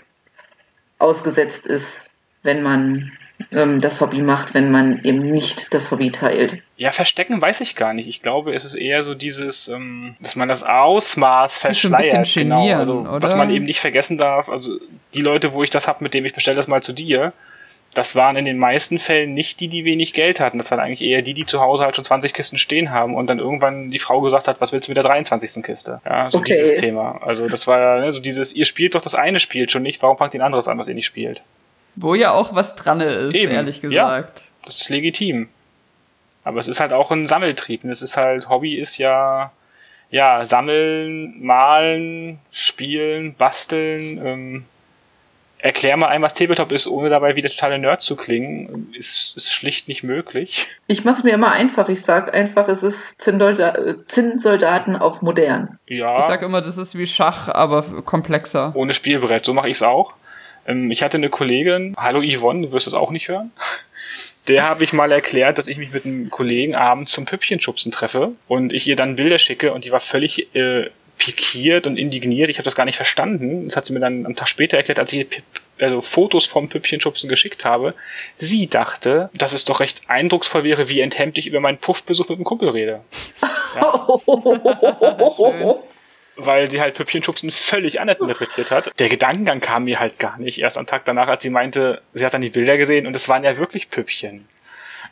[0.99, 2.01] ausgesetzt ist,
[2.43, 3.11] wenn man
[3.51, 6.61] ähm, das Hobby macht, wenn man eben nicht das Hobby teilt.
[6.77, 8.07] Ja, verstecken weiß ich gar nicht.
[8.07, 12.31] Ich glaube, es ist eher so dieses, ähm, dass man das Ausmaß verschleiert.
[12.33, 13.21] Genau, also, oder?
[13.21, 14.49] was man eben nicht vergessen darf.
[14.49, 14.77] Also
[15.13, 17.33] die Leute, wo ich das hab, mit dem ich bestelle das mal zu dir,
[17.93, 20.57] das waren in den meisten Fällen nicht die, die wenig Geld hatten.
[20.57, 23.27] Das waren eigentlich eher die, die zu Hause halt schon 20 Kisten stehen haben und
[23.27, 25.63] dann irgendwann die Frau gesagt hat, was willst du mit der 23.
[25.63, 26.01] Kiste?
[26.05, 26.53] Ja, so okay.
[26.53, 27.21] dieses Thema.
[27.23, 30.01] Also das war ja ne, so dieses, ihr spielt doch das eine Spiel schon nicht,
[30.01, 31.43] warum fangt ihr ein anderes an, was ihr nicht spielt?
[31.95, 33.51] Wo ja auch was dran ist, Eben.
[33.51, 33.93] ehrlich gesagt.
[33.93, 34.23] Ja,
[34.65, 35.49] das ist legitim.
[36.43, 37.83] Aber es ist halt auch ein Sammeltrieb.
[37.85, 39.51] Es ist halt, Hobby ist ja,
[40.09, 44.65] ja, sammeln, malen, spielen, basteln, ähm,
[45.63, 49.53] erklär mal einem, was Tabletop ist, ohne dabei wieder totale Nerd zu klingen, ist, ist
[49.53, 50.67] schlicht nicht möglich.
[50.87, 51.87] Ich mach's mir immer einfach.
[51.87, 55.79] Ich sag einfach, es ist Zinnsoldaten auf modern.
[55.87, 56.19] Ja.
[56.19, 58.73] Ich sag immer, das ist wie Schach, aber komplexer.
[58.75, 59.45] Ohne Spielbrett.
[59.45, 60.15] So mache ich's auch.
[60.67, 63.51] Ähm, ich hatte eine Kollegin, hallo Yvonne, du wirst es auch nicht hören.
[64.49, 68.33] Der habe ich mal erklärt, dass ich mich mit einem Kollegen abends zum Püppchenschubsen treffe
[68.49, 70.89] und ich ihr dann Bilder schicke und die war völlig äh,
[71.23, 72.49] pikiert und indigniert.
[72.49, 73.65] Ich habe das gar nicht verstanden.
[73.65, 75.25] Das hat sie mir dann am Tag später erklärt, als ich
[75.79, 77.93] also Fotos vom Püppchenschubsen geschickt habe.
[78.37, 82.39] Sie dachte, dass es doch recht eindrucksvoll wäre, wie enthemmt ich über meinen Puffbesuch mit
[82.39, 83.01] einem Kumpel rede.
[83.75, 84.07] Ja.
[86.35, 88.91] Weil sie halt Püppchenschubsen völlig anders interpretiert hat.
[88.99, 90.59] Der Gedankengang kam mir halt gar nicht.
[90.59, 93.27] Erst am Tag danach, als sie meinte, sie hat dann die Bilder gesehen und es
[93.29, 94.47] waren ja wirklich Püppchen.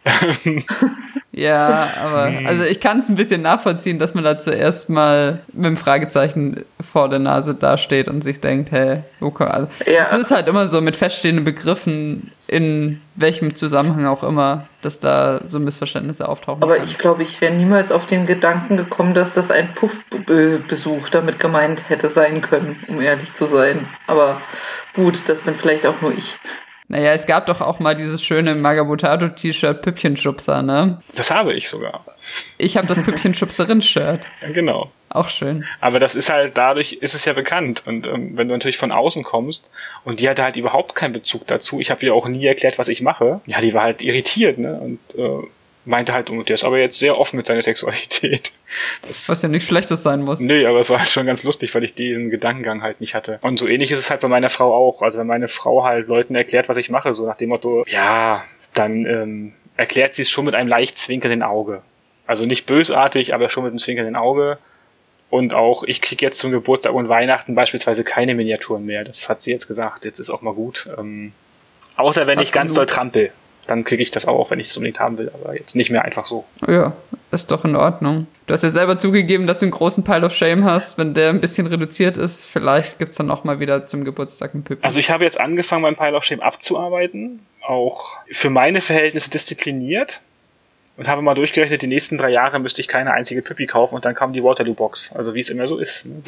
[1.33, 5.65] Ja, aber also ich kann es ein bisschen nachvollziehen, dass man da zuerst mal mit
[5.65, 10.03] dem Fragezeichen vor der Nase dasteht und sich denkt, hey, okay, also, ja.
[10.03, 15.39] Es ist halt immer so mit feststehenden Begriffen, in welchem Zusammenhang auch immer, dass da
[15.45, 16.61] so Missverständnisse auftauchen.
[16.63, 16.85] Aber kann.
[16.85, 21.87] ich glaube, ich wäre niemals auf den Gedanken gekommen, dass das ein Puffbesuch damit gemeint
[21.89, 23.87] hätte sein können, um ehrlich zu sein.
[24.05, 24.41] Aber
[24.95, 26.37] gut, das bin vielleicht auch nur ich.
[26.91, 31.01] Naja, es gab doch auch mal dieses schöne Magabotato-T-Shirt Püppchenschubser, ne?
[31.15, 32.03] Das habe ich sogar.
[32.57, 34.25] Ich habe das Püppchenschubserin-Shirt.
[34.41, 34.91] Ja, genau.
[35.07, 35.65] Auch schön.
[35.79, 37.83] Aber das ist halt, dadurch ist es ja bekannt.
[37.85, 39.71] Und ähm, wenn du natürlich von außen kommst
[40.03, 42.89] und die hatte halt überhaupt keinen Bezug dazu, ich habe ihr auch nie erklärt, was
[42.89, 44.73] ich mache, ja, die war halt irritiert, ne?
[44.73, 45.47] Und äh,
[45.85, 48.51] meinte halt, und der ist aber jetzt sehr offen mit seiner Sexualität.
[49.07, 50.39] Das, Was ja nicht Schlechtes sein muss.
[50.39, 53.39] Nee, aber es war halt schon ganz lustig, weil ich den Gedankengang halt nicht hatte.
[53.41, 55.01] Und so ähnlich ist es halt bei meiner Frau auch.
[55.01, 58.43] Also wenn meine Frau halt Leuten erklärt, was ich mache, so nach dem Motto, ja,
[58.73, 61.81] dann ähm, erklärt sie es schon mit einem leicht zwinkernden Auge.
[62.27, 64.57] Also nicht bösartig, aber schon mit einem zwinkernden Auge.
[65.29, 69.03] Und auch, ich krieg jetzt zum Geburtstag und Weihnachten beispielsweise keine Miniaturen mehr.
[69.03, 70.05] Das hat sie jetzt gesagt.
[70.05, 70.89] Jetzt ist auch mal gut.
[70.97, 71.33] Ähm,
[71.95, 73.31] außer wenn Ach, ich ganz doll trampel
[73.71, 76.03] dann kriege ich das auch, wenn ich es unbedingt haben will, aber jetzt nicht mehr
[76.03, 76.43] einfach so.
[76.67, 76.91] Ja,
[77.31, 78.27] ist doch in Ordnung.
[78.45, 80.97] Du hast ja selber zugegeben, dass du einen großen Pile of Shame hast.
[80.97, 84.53] Wenn der ein bisschen reduziert ist, vielleicht gibt es dann auch mal wieder zum Geburtstag
[84.53, 84.83] einen Püppi.
[84.83, 87.45] Also ich habe jetzt angefangen, meinen Pile of Shame abzuarbeiten.
[87.65, 90.19] Auch für meine Verhältnisse diszipliniert.
[90.97, 94.03] Und habe mal durchgerechnet, die nächsten drei Jahre müsste ich keine einzige Püppi kaufen und
[94.03, 95.13] dann kam die Waterloo-Box.
[95.13, 96.05] Also wie es immer so ist.
[96.05, 96.21] Ne?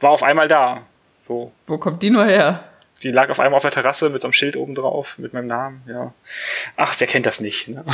[0.00, 0.82] War auf einmal da.
[1.26, 1.52] So.
[1.66, 2.62] Wo kommt die nur her?
[3.02, 5.46] Die lag auf einmal auf der Terrasse mit so einem Schild oben drauf, mit meinem
[5.46, 6.12] Namen, ja.
[6.76, 7.68] Ach, wer kennt das nicht?
[7.68, 7.84] Ne?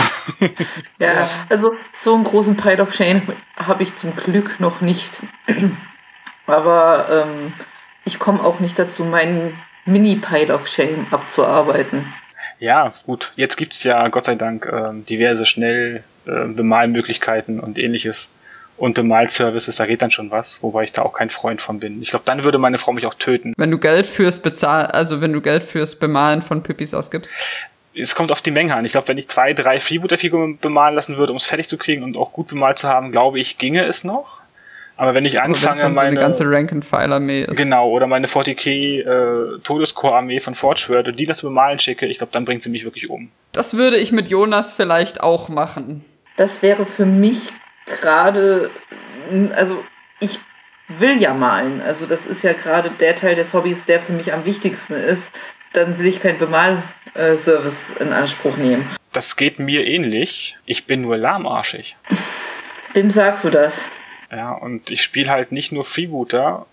[0.98, 5.20] Ja, also so einen großen Pile of Shame habe ich zum Glück noch nicht.
[6.46, 7.54] Aber ähm,
[8.04, 12.12] ich komme auch nicht dazu, meinen Mini-Pile of Shame abzuarbeiten.
[12.58, 13.32] Ja, gut.
[13.36, 18.30] Jetzt gibt's ja Gott sei Dank äh, diverse schnell äh, Bemalmöglichkeiten und ähnliches
[18.76, 22.02] und Bemalservices, da geht dann schon was, wobei ich da auch kein Freund von bin.
[22.02, 23.54] Ich glaube, dann würde meine Frau mich auch töten.
[23.56, 27.32] Wenn du Geld fürs Bezahl, also wenn du Geld fürs Bemalen von Püppis ausgibst.
[27.94, 28.84] Es kommt auf die Menge an.
[28.84, 32.02] Ich glaube, wenn ich zwei, drei Freebooter-Figuren bemalen lassen würde, um es fertig zu kriegen
[32.02, 34.42] und auch gut bemalt zu haben, glaube ich, ginge es noch.
[34.98, 37.56] Aber wenn ich anfange, dann meine so eine ganze Rank-and-File-Armee ist.
[37.56, 42.32] Genau, oder meine 40k äh, Todescore-Armee von Forgeworld und die das bemalen schicke, ich glaube,
[42.32, 43.30] dann bringt sie mich wirklich um.
[43.52, 46.04] Das würde ich mit Jonas vielleicht auch machen.
[46.36, 47.52] Das wäre für mich
[47.86, 48.70] gerade,
[49.54, 49.84] also
[50.20, 50.38] ich
[50.88, 51.80] will ja malen.
[51.80, 55.30] Also das ist ja gerade der Teil des Hobbys, der für mich am wichtigsten ist.
[55.72, 58.96] Dann will ich keinen Bemalservice in Anspruch nehmen.
[59.12, 60.58] Das geht mir ähnlich.
[60.64, 61.96] Ich bin nur lahmarschig.
[62.92, 63.90] Wem sagst du das?
[64.30, 66.66] Ja, und ich spiele halt nicht nur Freebooter.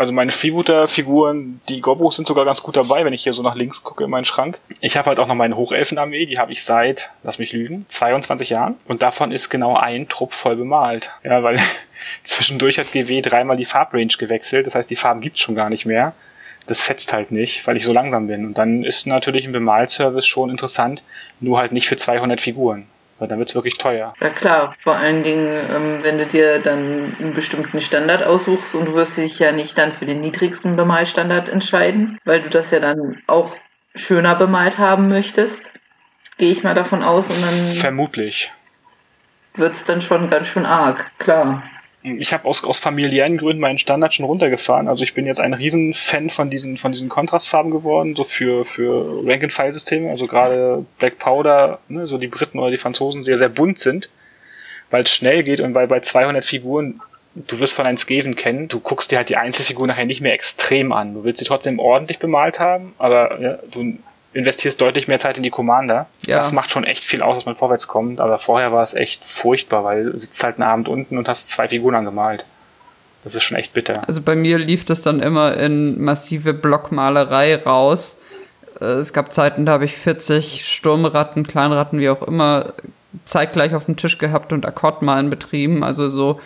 [0.00, 3.54] Also meine Freebooter-Figuren, die Gobos sind sogar ganz gut dabei, wenn ich hier so nach
[3.54, 4.58] links gucke in meinen Schrank.
[4.80, 8.48] Ich habe halt auch noch meine Hochelfenarmee, die habe ich seit, lass mich lügen, 22
[8.48, 8.76] Jahren.
[8.86, 11.10] Und davon ist genau ein Trupp voll bemalt.
[11.22, 11.58] Ja, weil
[12.22, 14.66] zwischendurch hat GW dreimal die Farbrange gewechselt.
[14.66, 16.14] Das heißt, die Farben gibt's schon gar nicht mehr.
[16.66, 18.46] Das fetzt halt nicht, weil ich so langsam bin.
[18.46, 21.02] Und dann ist natürlich ein Bemalservice schon interessant,
[21.40, 22.86] nur halt nicht für 200 Figuren
[23.20, 24.14] weil dann wird's wirklich teuer.
[24.20, 28.86] Ja klar, vor allen Dingen, ähm, wenn du dir dann einen bestimmten Standard aussuchst und
[28.86, 32.80] du wirst dich ja nicht dann für den niedrigsten Bemalstandard entscheiden, weil du das ja
[32.80, 33.54] dann auch
[33.94, 35.72] schöner bemalt haben möchtest,
[36.38, 37.28] gehe ich mal davon aus.
[37.28, 38.52] Und dann Vermutlich.
[39.54, 41.62] wird's dann schon ganz schön arg, klar.
[42.02, 44.88] Ich habe aus, aus familiären Gründen meinen Standard schon runtergefahren.
[44.88, 49.22] Also ich bin jetzt ein Riesenfan von diesen, von diesen Kontrastfarben geworden, so für, für
[49.26, 50.08] Rank-and-File-Systeme.
[50.08, 54.08] Also gerade Black Powder, ne, so die Briten oder die Franzosen sehr, sehr bunt sind,
[54.90, 57.02] weil es schnell geht und weil bei 200 Figuren,
[57.34, 60.32] du wirst von einem Skaven kennen, du guckst dir halt die Einzelfigur nachher nicht mehr
[60.32, 61.12] extrem an.
[61.12, 63.98] Du willst sie trotzdem ordentlich bemalt haben, aber ja, du
[64.32, 66.06] investierst deutlich mehr Zeit in die Commander.
[66.26, 66.36] Ja.
[66.36, 68.20] Das macht schon echt viel aus, dass man vorwärts kommt.
[68.20, 71.50] Aber vorher war es echt furchtbar, weil du sitzt halt einen Abend unten und hast
[71.50, 72.44] zwei Figuren angemalt.
[73.24, 74.02] Das ist schon echt bitter.
[74.06, 78.18] Also bei mir lief das dann immer in massive Blockmalerei raus.
[78.80, 82.72] Äh, Es gab Zeiten, da habe ich 40 Sturmratten, Kleinratten, wie auch immer,
[83.24, 85.82] zeitgleich auf dem Tisch gehabt und Akkordmalen betrieben.
[85.82, 86.40] Also so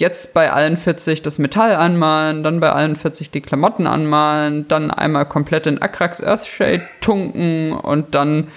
[0.00, 4.90] jetzt bei allen 40 das Metall anmalen, dann bei allen 40 die Klamotten anmalen, dann
[4.90, 8.48] einmal komplett in Akrax Earthshade tunken und dann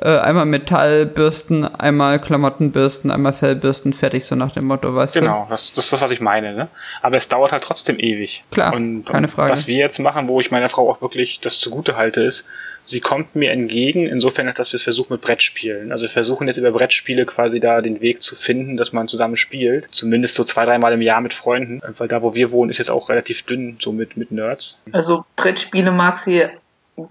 [0.00, 4.94] äh, einmal Metall bürsten, einmal Klamotten bürsten, einmal Fell bürsten, fertig, so nach dem Motto,
[4.94, 5.20] weißt du?
[5.20, 6.54] Genau, das, das ist das, was ich meine.
[6.54, 6.68] Ne?
[7.02, 8.44] Aber es dauert halt trotzdem ewig.
[8.50, 9.50] Klar, und, keine und Frage.
[9.50, 12.46] Was wir jetzt machen, wo ich meiner Frau auch wirklich das zugute halte, ist,
[12.84, 15.92] sie kommt mir entgegen, insofern, dass wir es versuchen mit Brettspielen.
[15.92, 19.36] Also wir versuchen jetzt über Brettspiele quasi da den Weg zu finden, dass man zusammen
[19.36, 19.88] spielt.
[19.92, 21.80] Zumindest so zwei, dreimal im Jahr mit Freunden.
[21.96, 24.82] Weil da, wo wir wohnen, ist jetzt auch relativ dünn, so mit, mit Nerds.
[24.92, 26.44] Also Brettspiele mag sie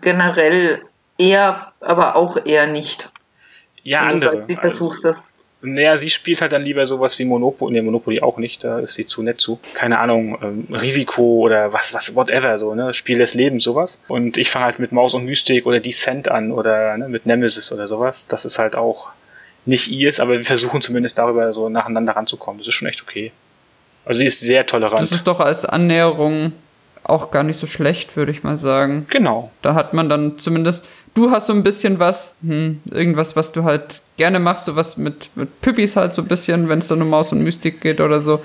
[0.02, 0.82] generell
[1.18, 3.10] eher, aber auch eher nicht.
[3.84, 4.40] Ja, Wenn du andere.
[4.40, 5.32] sie Also- versuchst das.
[5.62, 8.94] Naja, sie spielt halt dann lieber sowas wie Monopoly, nee, Monopoly auch nicht, da ist
[8.94, 9.60] sie zu nett zu.
[9.74, 14.00] Keine Ahnung, ähm, Risiko oder was, was, whatever, so, ne, Spiel des Lebens, sowas.
[14.08, 17.72] Und ich fange halt mit Maus und Mystik oder Descent an oder ne, mit Nemesis
[17.72, 18.28] oder sowas.
[18.28, 19.10] Das ist halt auch
[19.66, 22.60] nicht ihrs, aber wir versuchen zumindest darüber so nacheinander ranzukommen.
[22.60, 23.32] Das ist schon echt okay.
[24.04, 25.02] Also sie ist sehr tolerant.
[25.02, 26.52] Das ist doch als Annäherung
[27.02, 29.08] auch gar nicht so schlecht, würde ich mal sagen.
[29.10, 29.50] genau.
[29.64, 33.64] Da hat man dann zumindest, du hast so ein bisschen was, hm, irgendwas, was du
[33.64, 37.02] halt gerne machst, so was mit, mit Püppis halt so ein bisschen, wenn es dann
[37.02, 38.42] um Maus und Mystik geht oder so.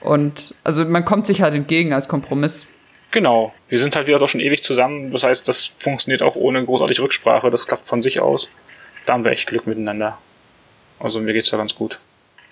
[0.00, 2.66] Und also man kommt sich halt entgegen als Kompromiss.
[3.10, 3.52] Genau.
[3.68, 5.10] Wir sind halt wieder doch schon ewig zusammen.
[5.10, 7.50] Das heißt, das funktioniert auch ohne großartige Rücksprache.
[7.50, 8.48] Das klappt von sich aus.
[9.06, 10.18] Da haben wir echt Glück miteinander.
[10.98, 11.98] Also mir geht's ja ganz gut.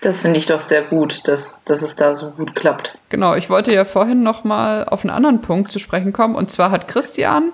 [0.01, 2.97] Das finde ich doch sehr gut, dass, dass es da so gut klappt.
[3.09, 6.35] Genau, ich wollte ja vorhin noch mal auf einen anderen Punkt zu sprechen kommen.
[6.35, 7.51] Und zwar hat Christian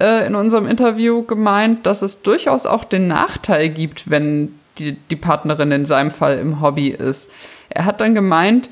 [0.00, 5.16] äh, in unserem Interview gemeint, dass es durchaus auch den Nachteil gibt, wenn die, die
[5.16, 7.32] Partnerin in seinem Fall im Hobby ist.
[7.68, 8.70] Er hat dann gemeint,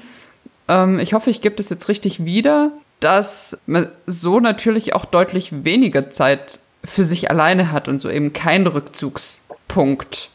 [0.69, 5.65] ähm, ich hoffe, ich gebe das jetzt richtig wieder, dass man so natürlich auch deutlich
[5.65, 10.31] weniger Zeit für sich alleine hat und so eben keinen Rückzugspunkt.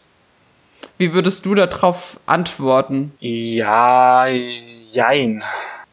[0.97, 3.13] Wie würdest du darauf antworten?
[3.19, 5.43] Ja, jein.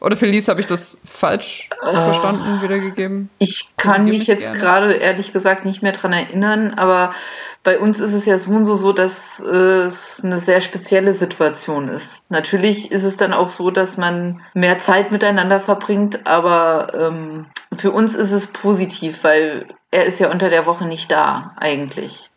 [0.04, 3.30] Oder Felice, habe ich das falsch verstanden, wiedergegeben?
[3.38, 4.58] Ich kann mich mich jetzt gerne.
[4.58, 7.14] gerade ehrlich gesagt nicht mehr dran erinnern, aber
[7.62, 11.14] bei uns ist es ja so und so so, dass äh, es eine sehr spezielle
[11.14, 12.22] Situation ist.
[12.28, 17.46] Natürlich ist es dann auch so, dass man mehr Zeit miteinander verbringt, aber ähm,
[17.78, 22.28] für uns ist es positiv, weil er ist ja unter der Woche nicht da eigentlich.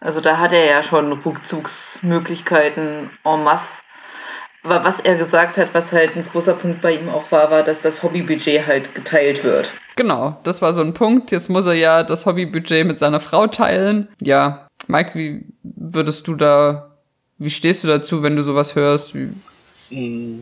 [0.00, 3.82] Also da hat er ja schon Rückzugsmöglichkeiten en masse.
[4.62, 7.62] Aber was er gesagt hat, was halt ein großer Punkt bei ihm auch war, war,
[7.62, 9.74] dass das Hobbybudget halt geteilt wird.
[9.96, 11.30] Genau, das war so ein Punkt.
[11.30, 14.08] Jetzt muss er ja das Hobbybudget mit seiner Frau teilen.
[14.20, 16.90] Ja, Mike, wie würdest du da
[17.38, 19.14] Wie stehst du dazu, wenn du sowas hörst?
[19.14, 19.30] Wie.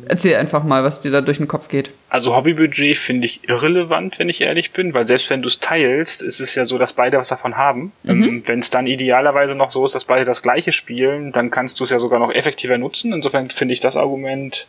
[0.06, 1.90] Erzähl einfach mal, was dir da durch den Kopf geht.
[2.08, 6.22] Also Hobbybudget finde ich irrelevant, wenn ich ehrlich bin, weil selbst wenn du es teilst,
[6.22, 7.92] ist es ja so, dass beide was davon haben.
[8.06, 11.80] Ähm, wenn es dann idealerweise noch so ist, dass beide das gleiche spielen, dann kannst
[11.80, 13.12] du es ja sogar noch effektiver nutzen.
[13.12, 14.66] Insofern finde ich das Argument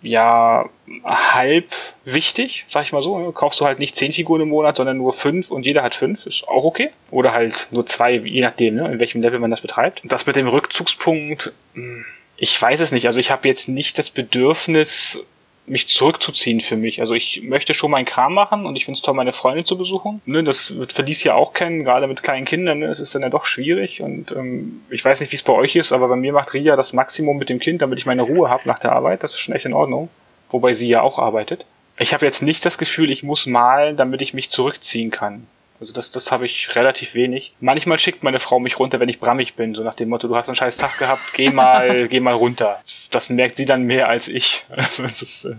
[0.00, 0.68] ja
[1.04, 1.66] halb
[2.04, 3.32] wichtig, sag ich mal so.
[3.32, 6.26] Kaufst du halt nicht zehn Figuren im Monat, sondern nur fünf und jeder hat fünf,
[6.26, 6.90] ist auch okay.
[7.10, 10.02] Oder halt nur zwei, je nachdem, ne, in welchem Level man das betreibt.
[10.02, 12.04] Und das mit dem Rückzugspunkt, mh,
[12.38, 13.06] ich weiß es nicht.
[13.06, 15.18] Also ich habe jetzt nicht das Bedürfnis,
[15.66, 17.00] mich zurückzuziehen für mich.
[17.00, 19.76] Also ich möchte schon meinen Kram machen und ich finde es toll, meine Freunde zu
[19.76, 20.22] besuchen.
[20.24, 22.78] Ne, das wird Felice ja auch kennen, gerade mit kleinen Kindern.
[22.78, 25.52] Ne, es ist dann ja doch schwierig und ähm, ich weiß nicht, wie es bei
[25.52, 28.22] euch ist, aber bei mir macht Ria das Maximum mit dem Kind, damit ich meine
[28.22, 29.22] Ruhe habe nach der Arbeit.
[29.22, 30.08] Das ist schon echt in Ordnung.
[30.48, 31.66] Wobei sie ja auch arbeitet.
[31.98, 35.46] Ich habe jetzt nicht das Gefühl, ich muss malen, damit ich mich zurückziehen kann.
[35.80, 37.54] Also das, das habe ich relativ wenig.
[37.60, 40.34] Manchmal schickt meine Frau mich runter, wenn ich brammig bin, so nach dem Motto, du
[40.34, 42.80] hast einen scheiß Tag gehabt, geh mal, geh mal runter.
[43.10, 44.64] Das merkt sie dann mehr als ich.
[44.76, 45.56] Also das äh,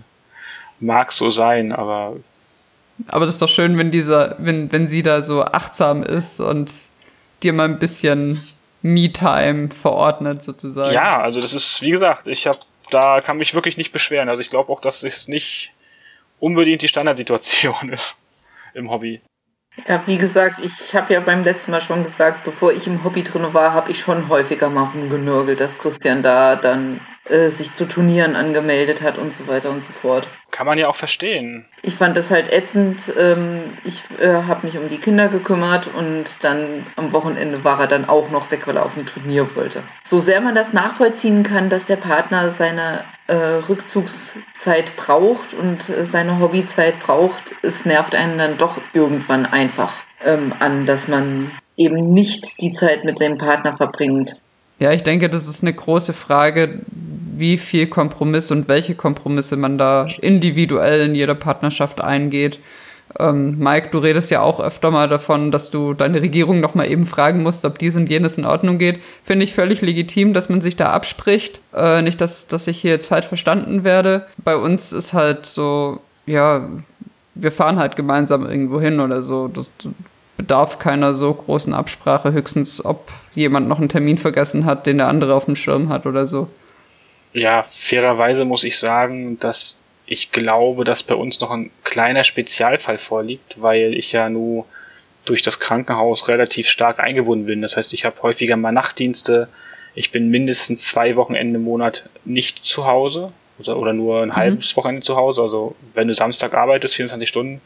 [0.78, 2.16] mag so sein, aber
[3.08, 6.70] Aber das ist doch schön, wenn dieser, wenn, wenn sie da so achtsam ist und
[7.42, 8.38] dir mal ein bisschen
[8.82, 10.92] Me-Time verordnet, sozusagen.
[10.94, 12.58] ja, also das ist, wie gesagt, ich habe,
[12.90, 14.28] da kann mich wirklich nicht beschweren.
[14.28, 15.72] Also ich glaube auch, dass es nicht
[16.38, 18.20] unbedingt die Standardsituation ist
[18.74, 19.20] im Hobby.
[19.86, 23.22] Ja, wie gesagt, ich habe ja beim letzten Mal schon gesagt, bevor ich im Hobby
[23.22, 27.86] drin war, habe ich schon häufiger mal rumgenörgelt, dass Christian da dann äh, sich zu
[27.86, 30.28] Turnieren angemeldet hat und so weiter und so fort.
[30.50, 31.66] Kann man ja auch verstehen.
[31.82, 33.12] Ich fand das halt ätzend.
[33.16, 37.86] Ähm, ich äh, habe mich um die Kinder gekümmert und dann am Wochenende war er
[37.86, 39.84] dann auch noch weg, weil er auf ein Turnier wollte.
[40.04, 46.04] So sehr man das nachvollziehen kann, dass der Partner seine äh, Rückzugszeit braucht und äh,
[46.04, 52.12] seine Hobbyzeit braucht, es nervt einen dann doch irgendwann einfach ähm, an, dass man eben
[52.12, 54.40] nicht die Zeit mit seinem Partner verbringt.
[54.80, 56.80] Ja, ich denke, das ist eine große Frage,
[57.36, 62.58] wie viel Kompromiss und welche Kompromisse man da individuell in jeder Partnerschaft eingeht.
[63.18, 66.90] Ähm, Mike, du redest ja auch öfter mal davon, dass du deine Regierung noch mal
[66.90, 69.00] eben fragen musst, ob dies und jenes in Ordnung geht.
[69.22, 71.60] Finde ich völlig legitim, dass man sich da abspricht.
[71.74, 74.26] Äh, nicht, dass, dass ich hier jetzt falsch verstanden werde.
[74.38, 76.66] Bei uns ist halt so, ja,
[77.34, 79.48] wir fahren halt gemeinsam irgendwo hin oder so.
[79.48, 79.70] Das
[80.40, 85.06] bedarf keiner so großen Absprache, höchstens ob jemand noch einen Termin vergessen hat, den der
[85.06, 86.48] andere auf dem Schirm hat oder so.
[87.34, 92.96] Ja, fairerweise muss ich sagen, dass ich glaube, dass bei uns noch ein kleiner Spezialfall
[92.96, 94.64] vorliegt, weil ich ja nur
[95.26, 97.60] durch das Krankenhaus relativ stark eingebunden bin.
[97.60, 99.48] Das heißt, ich habe häufiger mal Nachtdienste.
[99.94, 104.74] Ich bin mindestens zwei Wochenende im Monat nicht zu Hause oder, oder nur ein halbes
[104.74, 105.42] Wochenende zu Hause.
[105.42, 107.60] Also wenn du Samstag arbeitest, 24 Stunden,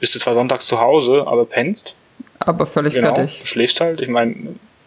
[0.00, 1.94] bist du zwar sonntags zu Hause, aber pennst.
[2.40, 3.40] Aber völlig Genau, fertig.
[3.40, 4.00] du schläfst halt.
[4.00, 4.34] Ich meine,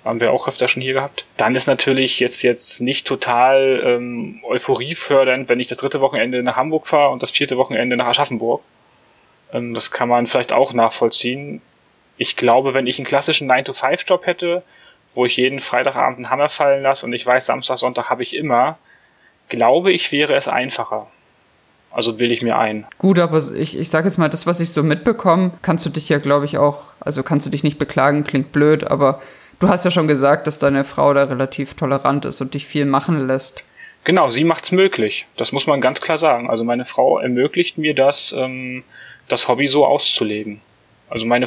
[0.04, 1.26] haben wir auch öfter schon hier gehabt.
[1.38, 6.56] Dann ist natürlich jetzt jetzt nicht total ähm, euphoriefördernd, wenn ich das dritte Wochenende nach
[6.56, 8.62] Hamburg fahre und das vierte Wochenende nach Aschaffenburg.
[9.54, 11.62] Ähm, das kann man vielleicht auch nachvollziehen.
[12.18, 14.64] Ich glaube, wenn ich einen klassischen 9-to-5-Job hätte,
[15.14, 18.36] wo ich jeden Freitagabend einen Hammer fallen lasse und ich weiß, Samstag, Sonntag habe ich
[18.36, 18.78] immer,
[19.50, 21.08] glaube ich, wäre es einfacher.
[21.92, 22.86] Also bilde ich mir ein.
[22.98, 26.08] Gut, aber ich, ich sage jetzt mal, das, was ich so mitbekomme, kannst du dich
[26.10, 29.22] ja, glaube ich, auch, also kannst du dich nicht beklagen, klingt blöd, aber
[29.60, 32.86] du hast ja schon gesagt, dass deine Frau da relativ tolerant ist und dich viel
[32.86, 33.66] machen lässt.
[34.04, 35.28] Genau, sie macht's möglich.
[35.38, 36.50] Das muss man ganz klar sagen.
[36.50, 38.84] Also meine Frau ermöglicht mir das, ähm,
[39.28, 40.62] das Hobby so auszuleben.
[41.10, 41.46] Also meine,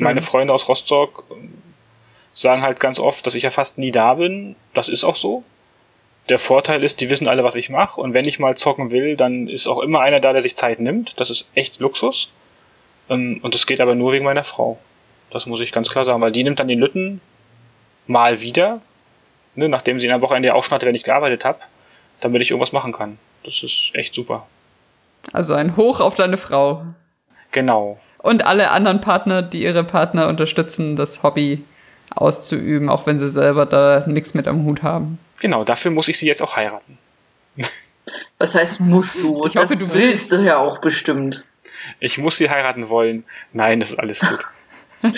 [0.00, 1.24] meine Freunde aus Rostock
[2.32, 4.56] sagen halt ganz oft, dass ich ja fast nie da bin.
[4.74, 5.44] Das ist auch so.
[6.28, 8.00] Der Vorteil ist, die wissen alle, was ich mache.
[8.00, 10.80] Und wenn ich mal zocken will, dann ist auch immer einer da, der sich Zeit
[10.80, 11.18] nimmt.
[11.18, 12.30] Das ist echt Luxus.
[13.08, 14.78] Ähm, Und das geht aber nur wegen meiner Frau.
[15.30, 17.20] Das muss ich ganz klar sagen, weil die nimmt dann den Lütten
[18.06, 18.80] mal wieder,
[19.54, 21.58] ne, nachdem sie in der Wochenende auch schon hatte, wenn ich gearbeitet habe,
[22.20, 23.18] damit ich irgendwas machen kann.
[23.44, 24.46] Das ist echt super.
[25.32, 26.84] Also ein Hoch auf deine Frau.
[27.52, 27.98] Genau.
[28.18, 31.64] Und alle anderen Partner, die ihre Partner unterstützen, das Hobby
[32.14, 35.18] auszuüben, auch wenn sie selber da nichts mit am Hut haben.
[35.40, 36.98] Genau, dafür muss ich sie jetzt auch heiraten.
[38.38, 39.44] Was heißt musst du?
[39.46, 41.44] Ich hoffe, das du willst du ja auch bestimmt.
[42.00, 43.24] Ich muss sie heiraten wollen.
[43.52, 44.46] Nein, das ist alles gut.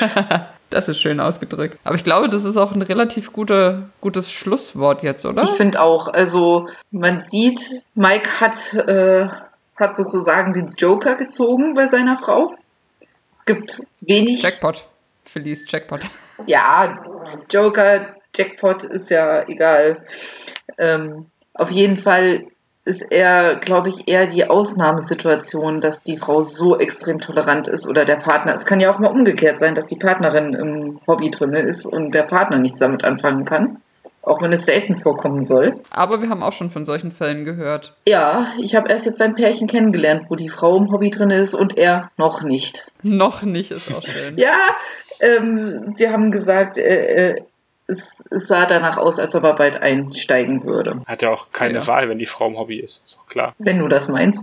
[0.71, 1.79] Das ist schön ausgedrückt.
[1.83, 5.43] Aber ich glaube, das ist auch ein relativ gute, gutes Schlusswort jetzt, oder?
[5.43, 9.29] Ich finde auch, also man sieht, Mike hat, äh,
[9.75, 12.55] hat sozusagen den Joker gezogen bei seiner Frau.
[13.37, 14.43] Es gibt wenig.
[14.43, 14.87] Jackpot.
[15.25, 16.03] Felice Jackpot.
[16.47, 16.99] Ja,
[17.51, 20.05] Joker, Jackpot ist ja egal.
[20.79, 22.47] Ähm, auf jeden Fall
[22.85, 28.05] ist er, glaube ich, eher die Ausnahmesituation, dass die Frau so extrem tolerant ist oder
[28.05, 28.55] der Partner.
[28.55, 32.15] Es kann ja auch mal umgekehrt sein, dass die Partnerin im Hobby drin ist und
[32.15, 33.79] der Partner nichts damit anfangen kann.
[34.23, 35.81] Auch wenn es selten vorkommen soll.
[35.91, 37.95] Aber wir haben auch schon von solchen Fällen gehört.
[38.07, 41.55] Ja, ich habe erst jetzt ein Pärchen kennengelernt, wo die Frau im Hobby drin ist
[41.55, 42.91] und er noch nicht.
[43.03, 44.37] Noch nicht ist auch schön.
[44.37, 44.77] Ja,
[45.21, 47.43] ähm, sie haben gesagt, äh, äh,
[47.87, 51.01] es, es, sah danach aus, als ob er bald einsteigen würde.
[51.07, 51.87] Hat ja auch keine ja.
[51.87, 53.05] Wahl, wenn die Frau im Hobby ist.
[53.05, 53.55] Ist doch klar.
[53.59, 54.43] Wenn du das meinst.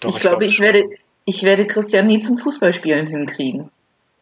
[0.00, 0.84] Doch, ich, ich glaube, ich werde,
[1.24, 3.70] ich werde Christian nie zum Fußballspielen hinkriegen.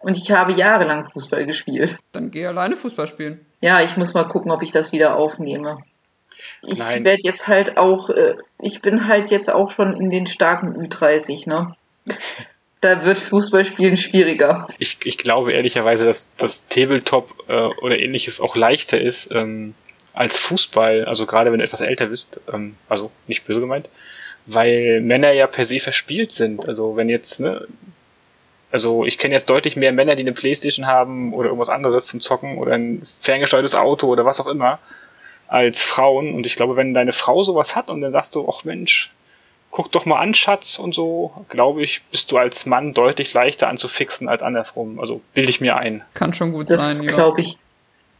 [0.01, 1.99] Und ich habe jahrelang Fußball gespielt.
[2.13, 3.45] Dann geh alleine Fußball spielen.
[3.61, 5.79] Ja, ich muss mal gucken, ob ich das wieder aufnehme.
[6.63, 10.75] Ich werde jetzt halt auch, äh, ich bin halt jetzt auch schon in den starken
[10.75, 11.77] Ü30, ne?
[12.81, 14.67] da wird Fußballspielen schwieriger.
[14.79, 19.75] Ich, ich glaube ehrlicherweise, dass das Tabletop äh, oder ähnliches auch leichter ist ähm,
[20.15, 23.89] als Fußball, also gerade wenn du etwas älter bist, ähm, also nicht böse gemeint,
[24.47, 26.67] weil Männer ja per se verspielt sind.
[26.67, 27.67] Also wenn jetzt, ne,
[28.73, 32.21] also ich kenne jetzt deutlich mehr Männer, die eine Playstation haben oder irgendwas anderes zum
[32.21, 34.79] Zocken oder ein ferngesteuertes Auto oder was auch immer,
[35.49, 36.35] als Frauen.
[36.35, 39.13] Und ich glaube, wenn deine Frau sowas hat und dann sagst du, ach Mensch,
[39.71, 43.69] guck doch mal an, Schatz und so, glaube ich, bist du als Mann deutlich leichter
[43.69, 45.01] anzufixen als andersrum.
[45.01, 46.03] Also bilde ich mir ein.
[46.15, 47.09] Kann schon gut das sein, ja.
[47.09, 47.57] glaube ich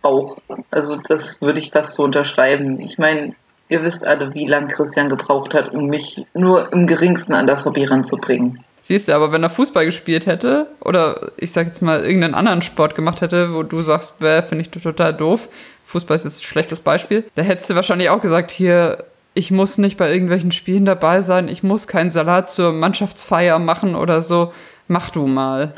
[0.03, 0.39] auch.
[0.71, 2.81] Also das würde ich fast so unterschreiben.
[2.81, 3.35] Ich meine,
[3.69, 7.65] ihr wisst alle, wie lange Christian gebraucht hat, um mich nur im geringsten an das
[7.65, 8.65] Hobby ranzubringen.
[8.83, 12.63] Siehst du, aber wenn er Fußball gespielt hätte oder ich sag jetzt mal irgendeinen anderen
[12.63, 15.49] Sport gemacht hätte, wo du sagst, finde ich total doof,
[15.85, 19.05] Fußball ist jetzt ein schlechtes Beispiel, da hättest du wahrscheinlich auch gesagt, hier,
[19.41, 23.95] ich muss nicht bei irgendwelchen Spielen dabei sein, ich muss keinen Salat zur Mannschaftsfeier machen
[23.95, 24.53] oder so,
[24.87, 25.73] mach du mal.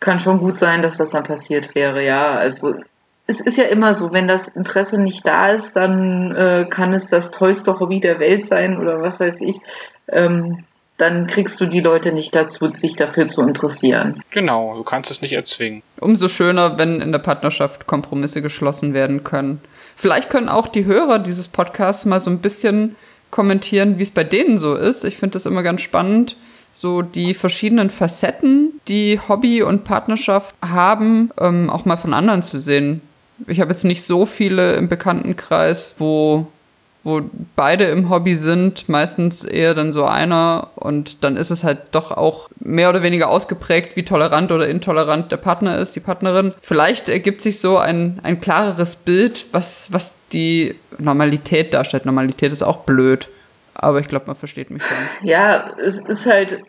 [0.00, 2.34] Kann schon gut sein, dass das dann passiert wäre, ja.
[2.34, 2.74] Also
[3.28, 7.08] es ist ja immer so, wenn das Interesse nicht da ist, dann äh, kann es
[7.08, 9.58] das tollste Hobby der Welt sein oder was weiß ich.
[10.08, 10.64] Ähm,
[10.96, 14.24] dann kriegst du die Leute nicht dazu, sich dafür zu interessieren.
[14.32, 15.82] Genau, du kannst es nicht erzwingen.
[16.00, 19.60] Umso schöner, wenn in der Partnerschaft Kompromisse geschlossen werden können.
[20.00, 22.96] Vielleicht können auch die Hörer dieses Podcasts mal so ein bisschen
[23.30, 25.04] kommentieren, wie es bei denen so ist.
[25.04, 26.38] Ich finde das immer ganz spannend,
[26.72, 32.56] so die verschiedenen Facetten, die Hobby und Partnerschaft haben, ähm, auch mal von anderen zu
[32.56, 33.02] sehen.
[33.46, 36.46] Ich habe jetzt nicht so viele im Bekanntenkreis, wo
[37.02, 37.22] wo
[37.56, 42.10] beide im Hobby sind, meistens eher dann so einer und dann ist es halt doch
[42.10, 46.52] auch mehr oder weniger ausgeprägt, wie tolerant oder intolerant der Partner ist, die Partnerin.
[46.60, 52.04] Vielleicht ergibt sich so ein, ein klareres Bild, was, was die Normalität darstellt.
[52.04, 53.28] Normalität ist auch blöd,
[53.74, 54.96] aber ich glaube, man versteht mich schon.
[55.22, 56.62] Ja, es ist halt,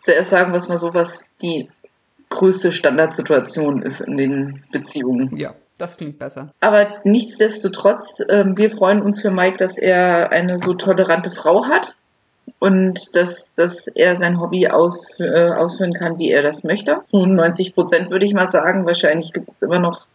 [0.00, 1.68] zuerst sagen wir es mal so, was die
[2.30, 5.36] größte Standardsituation ist in den Beziehungen.
[5.36, 5.54] Ja.
[5.78, 6.52] Das klingt besser.
[6.60, 11.94] Aber nichtsdestotrotz, äh, wir freuen uns für Mike, dass er eine so tolerante Frau hat
[12.58, 17.02] und dass, dass er sein Hobby aus, äh, ausführen kann, wie er das möchte.
[17.12, 18.86] 90 Prozent würde ich mal sagen.
[18.86, 20.06] Wahrscheinlich gibt es immer noch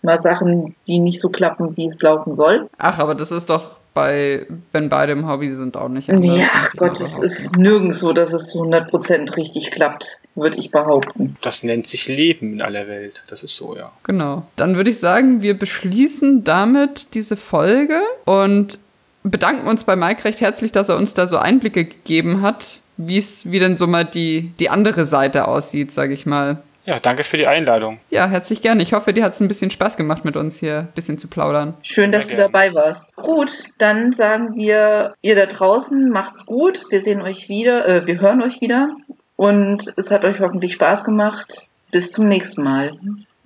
[0.00, 2.68] mal Sachen, die nicht so klappen, wie es laufen soll.
[2.78, 6.38] Ach, aber das ist doch bei, wenn beide im Hobby sind, auch nicht anders.
[6.38, 10.70] Ja, ach Gott, es ist nirgends so, dass es zu 100% richtig klappt, würde ich
[10.70, 11.36] behaupten.
[11.42, 13.22] Das nennt sich Leben in aller Welt.
[13.28, 13.92] Das ist so, ja.
[14.04, 14.46] Genau.
[14.56, 18.78] Dann würde ich sagen, wir beschließen damit diese Folge und
[19.22, 23.18] bedanken uns bei Mike recht herzlich, dass er uns da so Einblicke gegeben hat, wie
[23.18, 26.62] es, wie denn so mal die, die andere Seite aussieht, sage ich mal.
[26.84, 28.00] Ja, danke für die Einladung.
[28.10, 28.82] Ja, herzlich gerne.
[28.82, 31.28] Ich hoffe, dir hat es ein bisschen Spaß gemacht, mit uns hier ein bisschen zu
[31.28, 31.74] plaudern.
[31.82, 32.52] Schön, dass Sehr du gern.
[32.52, 33.14] dabei warst.
[33.14, 36.82] Gut, dann sagen wir, ihr da draußen, macht's gut.
[36.90, 38.88] Wir sehen euch wieder, äh, wir hören euch wieder.
[39.36, 41.68] Und es hat euch hoffentlich Spaß gemacht.
[41.90, 42.98] Bis zum nächsten Mal.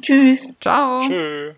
[0.03, 0.55] Tschüss.
[0.61, 1.01] Ciao.
[1.01, 1.55] Tschüss.